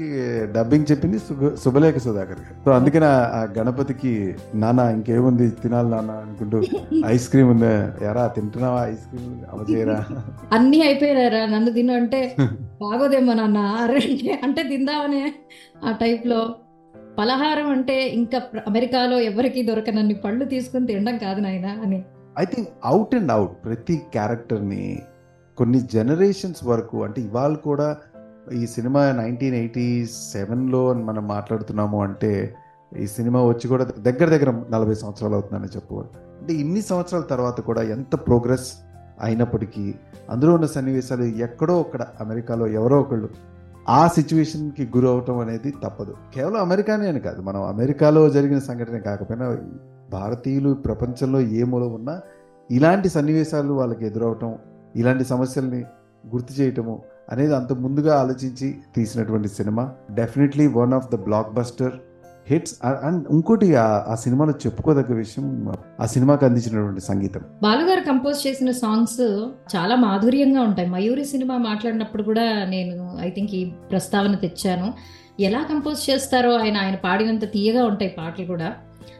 డబ్బింగ్ 0.53 0.87
చెప్పింది 0.91 1.19
శుభ- 1.19 1.57
శుభలేఖ 1.57 1.99
సుధాకర్ 1.99 2.41
గారు. 2.41 2.57
సో 2.65 2.71
అందుకని 2.71 3.05
ఆ- 3.05 3.49
గణపతికి 3.59 4.13
నాన్న 4.55 4.81
ఇంకేముంది? 4.91 5.51
తినాలి 5.63 5.89
నాన్న 5.89 6.11
అనుకుంటూ 6.21 6.61
ఐస్ 7.07 7.29
క్రీమ్ 7.29 7.51
ఉందా? 7.51 7.73
ఎరా 8.03 8.27
తింటున్నావా 8.29 8.87
ఐస్ 8.87 9.07
క్రీమ్? 9.07 9.37
అవజేయరా 9.53 9.99
అన్ని 10.55 10.83
అయిపోయారా 10.83 11.47
నన్ను 11.47 11.71
తిను 11.71 11.95
అంటే 11.95 12.23
బాగోదేమో 12.81 13.33
నాన్న. 13.33 13.59
అరే 13.81 14.01
అంటే 14.43 14.63
తిందామనే 14.63 15.23
ఆ 15.85 15.93
టైప్లో 15.93 16.41
పలహారం 17.19 17.71
అంటే 17.71 18.09
ఇంకా 18.09 18.43
అమెరికాలో 18.67 19.21
ఎవరికి 19.21 19.63
దొరకనన్ని 19.63 20.15
పళ్ళు 20.15 20.45
తీసుకుని 20.45 20.87
తినడం 20.87 21.19
కాదు 21.19 21.41
నాయన 21.41 21.67
అని. 21.67 22.05
I 22.39 22.45
think 22.45 22.69
out 22.85 23.15
and 23.15 23.33
out 23.33 23.65
ప్రతి 23.65 23.97
క్యారెక్టర్ని 23.97 25.03
కొన్ని 25.59 25.81
జనరేషన్స్ 25.81 26.65
వరకు 26.65 27.05
అంటే 27.05 27.21
ఇవాళ 27.21 27.55
కూడా 27.55 27.97
ఈ 28.53 28.67
సినిమా 28.67 29.13
నైన్టీన్ 29.13 29.55
ఎయిటీ 29.55 30.07
సెవెన్లో 30.07 30.95
మనం 30.95 31.29
మాట్లాడుతున్నాము 31.29 32.03
అంటే 32.03 32.55
ఈ 32.99 33.07
సినిమా 33.07 33.45
వచ్చి 33.45 33.69
కూడా 33.69 33.85
దగ్గర 33.85 34.29
దగ్గర 34.29 34.51
నలభై 34.71 34.95
సంవత్సరాలు 34.95 35.35
అవుతుందని 35.35 35.69
చెప్పుకోవాలి. 35.69 36.09
అంటే 36.41 36.55
ఇన్ని 36.55 36.83
సంవత్సరాల 36.83 37.23
తర్వాత 37.23 37.61
కూడా 37.61 37.83
ఎంత 37.83 38.15
ప్రోగ్రెస్ 38.15 38.73
అయినప్పటికీ 39.23 39.95
అందులో 40.31 40.55
ఉన్న 40.55 40.67
సన్నివేశాలు 40.67 41.23
ఎక్కడో 41.23 41.79
అక్కడ 41.79 42.07
అమెరికాలో 42.21 42.67
ఎవరో 42.67 43.01
ఒకళ్ళు 43.01 43.29
ఆ 43.89 44.09
సిచ్యువేషన్కి 44.09 44.91
గురి 44.97 45.09
అవటం 45.09 45.39
అనేది 45.39 45.71
తప్పదు. 45.71 46.15
కేవలం 46.35 46.61
అమెరికానే 46.61 47.09
అని 47.09 47.21
కాదు. 47.21 47.43
మనం 47.43 47.63
అమెరికాలో 47.63 48.31
జరిగిన 48.31 48.59
సంఘటన 48.59 48.99
కాకపోయినా 48.99 49.59
భారతీయులు 50.11 50.75
ప్రపంచంలో 50.75 51.41
ఏ 51.41 51.63
మూల 51.63 51.83
ఉన్నా 51.83 52.21
ఇలాంటి 52.71 53.09
సన్నివేశాలు 53.09 53.73
వాళ్ళకి 53.73 54.07
ఎదురవటం 54.07 54.59
ఇలాంటి 54.97 55.25
సమస్యల్ని 55.25 55.81
గుర్తు 56.27 56.61
చేయటము 56.61 57.03
అనేది 57.31 57.55
అంత 57.55 57.73
ముందుగా 57.73 58.21
ఆలోచించి 58.21 58.75
తీసినటువంటి 58.97 59.49
cinema. 59.49 59.93
Definitely 60.11 60.67
one 60.67 60.93
of 60.93 61.11
the 61.11 61.15
blockbuster 61.53 61.93
hits 62.51 62.75
and 62.85 63.29
ఇంకోటి 63.31 63.77
ఆ- 63.77 64.15
సినిమాలో 64.15 64.53
చెప్పుకోదగ్గ 64.53 65.15
విషయం 65.15 65.73
ఆ 66.01 66.07
సినిమాకి 66.07 66.45
అందించినటువంటి 66.45 67.01
సంగీతం. 67.01 67.41
బాలుగారు 67.63 68.01
కంపోజ్ 68.01 68.47
చేసిన 68.47 68.71
సాంగ్స్ 68.71 69.21
చాలా 69.77 69.97
మాధుర్యంగా 69.97 70.61
ఉంటాయి. 70.61 70.89
మయూరి 70.89 71.25
సినిమా 71.25 71.59
మాట్లాడినప్పుడు 71.59 72.23
కూడా 72.23 72.65
నేను 72.65 73.17
ఐ 73.21 73.31
థింక్ 73.31 73.51
ఈ 73.55 73.65
ప్రస్తావన 73.65 74.35
తెచ్చాను. 74.35 74.93
ఎలా 75.41 75.63
కంపోజ్ 75.63 76.11
చేస్తారో 76.11 76.57
ఆయన 76.57 76.77
ఆయన 76.77 76.95
పాడినంత 76.95 77.53
తీయగా 77.53 77.85
ఉంటాయి 77.85 78.15
పాటలు 78.19 78.47
కూడా. 78.47 78.75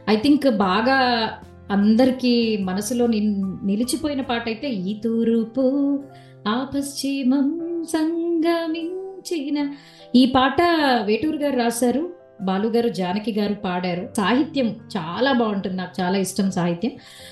ఐ 0.09 0.15
థింక్ 0.15 0.57
బాగా 0.57 1.29
అందరికీ 1.71 2.57
మనసులో 2.57 3.07
నిన్- 3.07 3.65
నిలిచిపోయిన 3.65 4.21
పాట 4.21 4.43
అయితే 4.47 4.69
ఈ 4.69 5.01
తూర్పు 5.03 5.99
ఆ 6.47 6.67
పశ్చిమం 6.75 7.59
సంగమించిన 7.93 9.73
ఈ 10.15 10.33
పాట 10.35 10.57
వేటూరు 11.05 11.37
గారు 11.37 11.57
రాశారు. 11.57 12.18
బాలుగారు 12.41 12.89
జానకి 12.89 13.31
గారు 13.39 13.53
పాడారు. 13.53 14.09
సాహిత్యం 14.17 14.67
చాలా 14.67 15.31
బాగుంటుంది. 15.31 15.77
నాకు 15.77 16.01
చాలా 16.01 16.17
ఇష్టం 16.17 16.51
సాహిత్యం. 16.51 16.91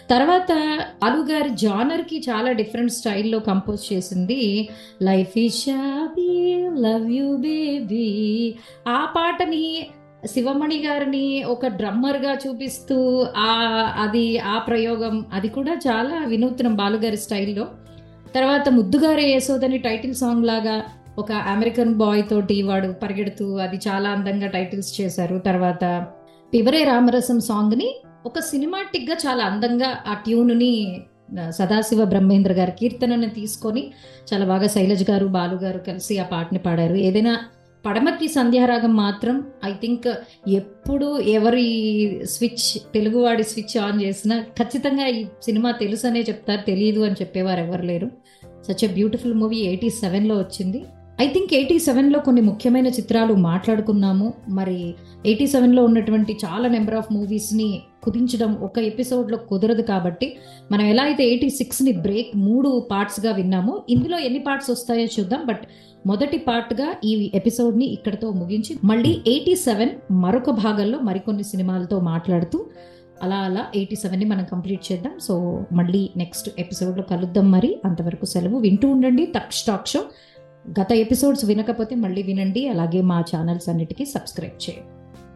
తర్వాత 0.09 0.51
బాలుగారి 1.03 1.49
జానర్కి 1.49 2.19
చాలా 2.19 2.51
డిఫరెంట్ 2.51 2.91
స్టైల్లో 2.91 3.39
కంపోజ్ 3.39 3.93
చేసింది. 3.93 4.69
లైఫ్ 5.01 5.37
ఈ 5.37 5.49
షాబీ 5.49 6.55
లవ్ 6.79 7.11
యూ 7.11 7.37
బేబీ. 7.37 8.55
ఆ 8.87 9.05
పాటని 9.05 9.87
శివమణి 10.25 10.83
గారిని 10.87 11.43
ఒక 11.43 11.67
డ్రమ్మర్గా 11.67 12.37
చూపిస్తూ 12.47 13.27
ఆ 13.37 13.51
అది 13.97 14.39
ఆ 14.39 14.57
ప్రయోగం 14.57 15.25
అది 15.33 15.47
కూడా 15.47 15.73
చాలా 15.73 16.25
వినూత్నం 16.25 16.75
బాలుగారి 16.75 17.17
స్టైల్లో. 17.17 17.67
తర్వాత 18.35 18.69
ముద్దుగారే 18.69 19.33
యశోదని 19.33 19.77
టైటిల్ 19.77 20.13
సాంగ్ 20.13 20.45
లాగా 20.45 20.83
ఒక 21.17 21.31
అమెరికన్ 21.31 21.93
బాయ్ 21.93 22.23
తోటి 22.29 22.61
వాడు 22.61 22.87
పరిగెడుతూ 22.87 23.55
అది 23.57 23.75
చాలా 23.75 24.09
అందంగా 24.09 24.47
టైటిల్స్ 24.47 25.01
చేశారు. 25.01 25.37
తర్వాత 25.37 26.07
పివరే 26.53 26.83
రామరసం 26.83 27.39
సాంగ్ని 27.39 28.01
ఒక 28.25 28.39
సినిమాటిక్గా 28.39 29.17
చాలా 29.27 29.43
అందంగా 29.43 29.97
ఆ 30.07 30.13
ట్యూన్ని 30.13 31.01
సదాశివ 31.49 32.05
బ్రహ్మేంద్ర 32.05 32.53
గారి 32.53 32.71
కీర్తనని 32.71 33.29
తీసుకొని 33.29 33.91
చాలా 34.33 34.45
బాగా 34.45 34.67
శైలజ్ 34.67 35.11
గారు 35.11 35.25
బాలు 35.25 35.55
గారు 35.55 35.77
కలిసి 35.77 36.17
ఆ 36.19 36.23
పాటని 36.23 36.59
పాడారు. 36.59 36.93
ఏదైనా 36.93 37.39
పడమకి 37.85 38.27
సంధ్యారాగం 38.27 38.93
మాత్రం 38.95 39.43
ఐ 39.65 39.71
థింక్ 39.71 40.07
ఎప్పుడు 40.49 41.19
ఎవరి 41.19 41.67
స్విచ్ 42.23 42.93
తెలుగువాడి 42.93 43.43
స్విచ్ 43.43 43.77
ఆన్ 43.77 44.01
చేసినా 44.01 44.41
ఖచ్చితంగా 44.41 45.07
ఈ 45.07 45.23
సినిమా 45.43 45.71
తెలుసు 45.71 46.07
అనే 46.07 46.21
చెప్తారు 46.21 46.61
తెలియదు 46.61 46.99
అని 46.99 47.13
చెప్పేవారు 47.13 47.59
ఎవరు 47.59 47.81
లేరు. 47.81 48.11
Such 48.67 48.83
a 48.83 48.87
beautiful 48.87 49.33
movie 49.33 49.57
eighty 49.57 49.89
సెవెన్లో 49.89 50.35
వచ్చింది. 50.35 50.85
ఐ 51.21 51.27
థింక్ 51.27 51.53
ఎయిటీ 51.53 51.79
సెవెన్లో 51.79 52.19
కొన్ని 52.19 52.41
ముఖ్యమైన 52.41 52.87
చిత్రాలు 52.87 53.33
మాట్లాడుకున్నాము. 53.33 54.33
మరి 54.49 54.95
ఎయిటీ 55.25 55.47
సెవెన్లో 55.47 55.83
ఉన్నటువంటి 55.83 56.37
చాలా 56.45 56.69
నెంబర్ 56.69 56.95
ఆఫ్ 56.95 57.13
మూవీస్ని 57.13 57.81
కుదించడం 58.03 58.55
ఒక 58.61 58.79
ఎపిసోడ్లో 58.79 59.37
కుదరదు 59.37 59.81
కాబట్టి 59.81 60.37
మనం 60.71 60.85
ఎలా 60.85 61.03
అయితే 61.03 61.23
ఎయిటీ 61.27 61.49
సిక్స్ని 61.49 61.91
బ్రేక్ 61.91 62.37
మూడు 62.37 62.87
పార్ట్స్గా 62.91 63.31
విన్నామో 63.31 63.83
ఇందులో 63.89 64.19
ఎన్ని 64.19 64.39
పార్ట్స్ 64.39 64.69
వస్తాయో 64.69 65.07
చూద్దాం. 65.19 65.45
బట్ 65.45 65.61
మొదటి 66.05 66.37
పార్ట్గా 66.37 66.93
ఈ 67.05 67.31
ఎపిసోడ్ని 67.35 67.85
ఇక్కడతో 67.85 68.31
ముగించి 68.31 68.77
మళ్ళీ 68.83 69.21
ఎయిటీ 69.27 69.55
సెవెన్ 69.55 69.89
మరొక 70.11 70.49
భాగంలో 70.49 70.99
మరికొన్ని 70.99 71.43
సినిమాలతో 71.43 71.99
మాట్లాడుతూ 71.99 72.65
అలా 73.23 73.35
అలా 73.35 73.65
ఎయిటీ 73.75 73.95
సెవెన్ని 73.95 74.25
మనం 74.25 74.45
కంప్లీట్ 74.51 74.91
చేద్దాం. 74.91 75.19
సో 75.19 75.63
మళ్ళీ 75.73 76.09
నెక్స్ట్ 76.17 76.49
ఎపిసోడ్లో 76.59 77.03
కలుద్దాం 77.03 77.51
మరి. 77.51 77.77
అంతవరకు 77.85 78.25
సెలవు. 78.25 78.59
వింటూ 78.59 78.87
ఉండండి. 78.87 79.25
తక్ 79.25 79.53
స్టాక్ 79.53 79.87
షో 79.87 80.03
గత 80.69 80.91
ఎపిసోడ్స్ 80.91 81.45
వినకపోతే 81.45 81.95
మళ్ళీ 81.95 82.23
వినండి. 82.23 82.67
అలాగే 82.67 83.01
మా 83.01 83.19
ఛానల్స్ 83.21 83.69
అన్నిటికీ 83.69 84.05
సబ్స్క్రైబ్ 84.05 84.69
చేయండి. 84.69 84.87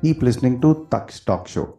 Keep 0.08 0.24
listening 0.24 0.62
to 0.62 0.86
talk 0.94 1.12
stack 1.12 1.50
show 1.50 1.74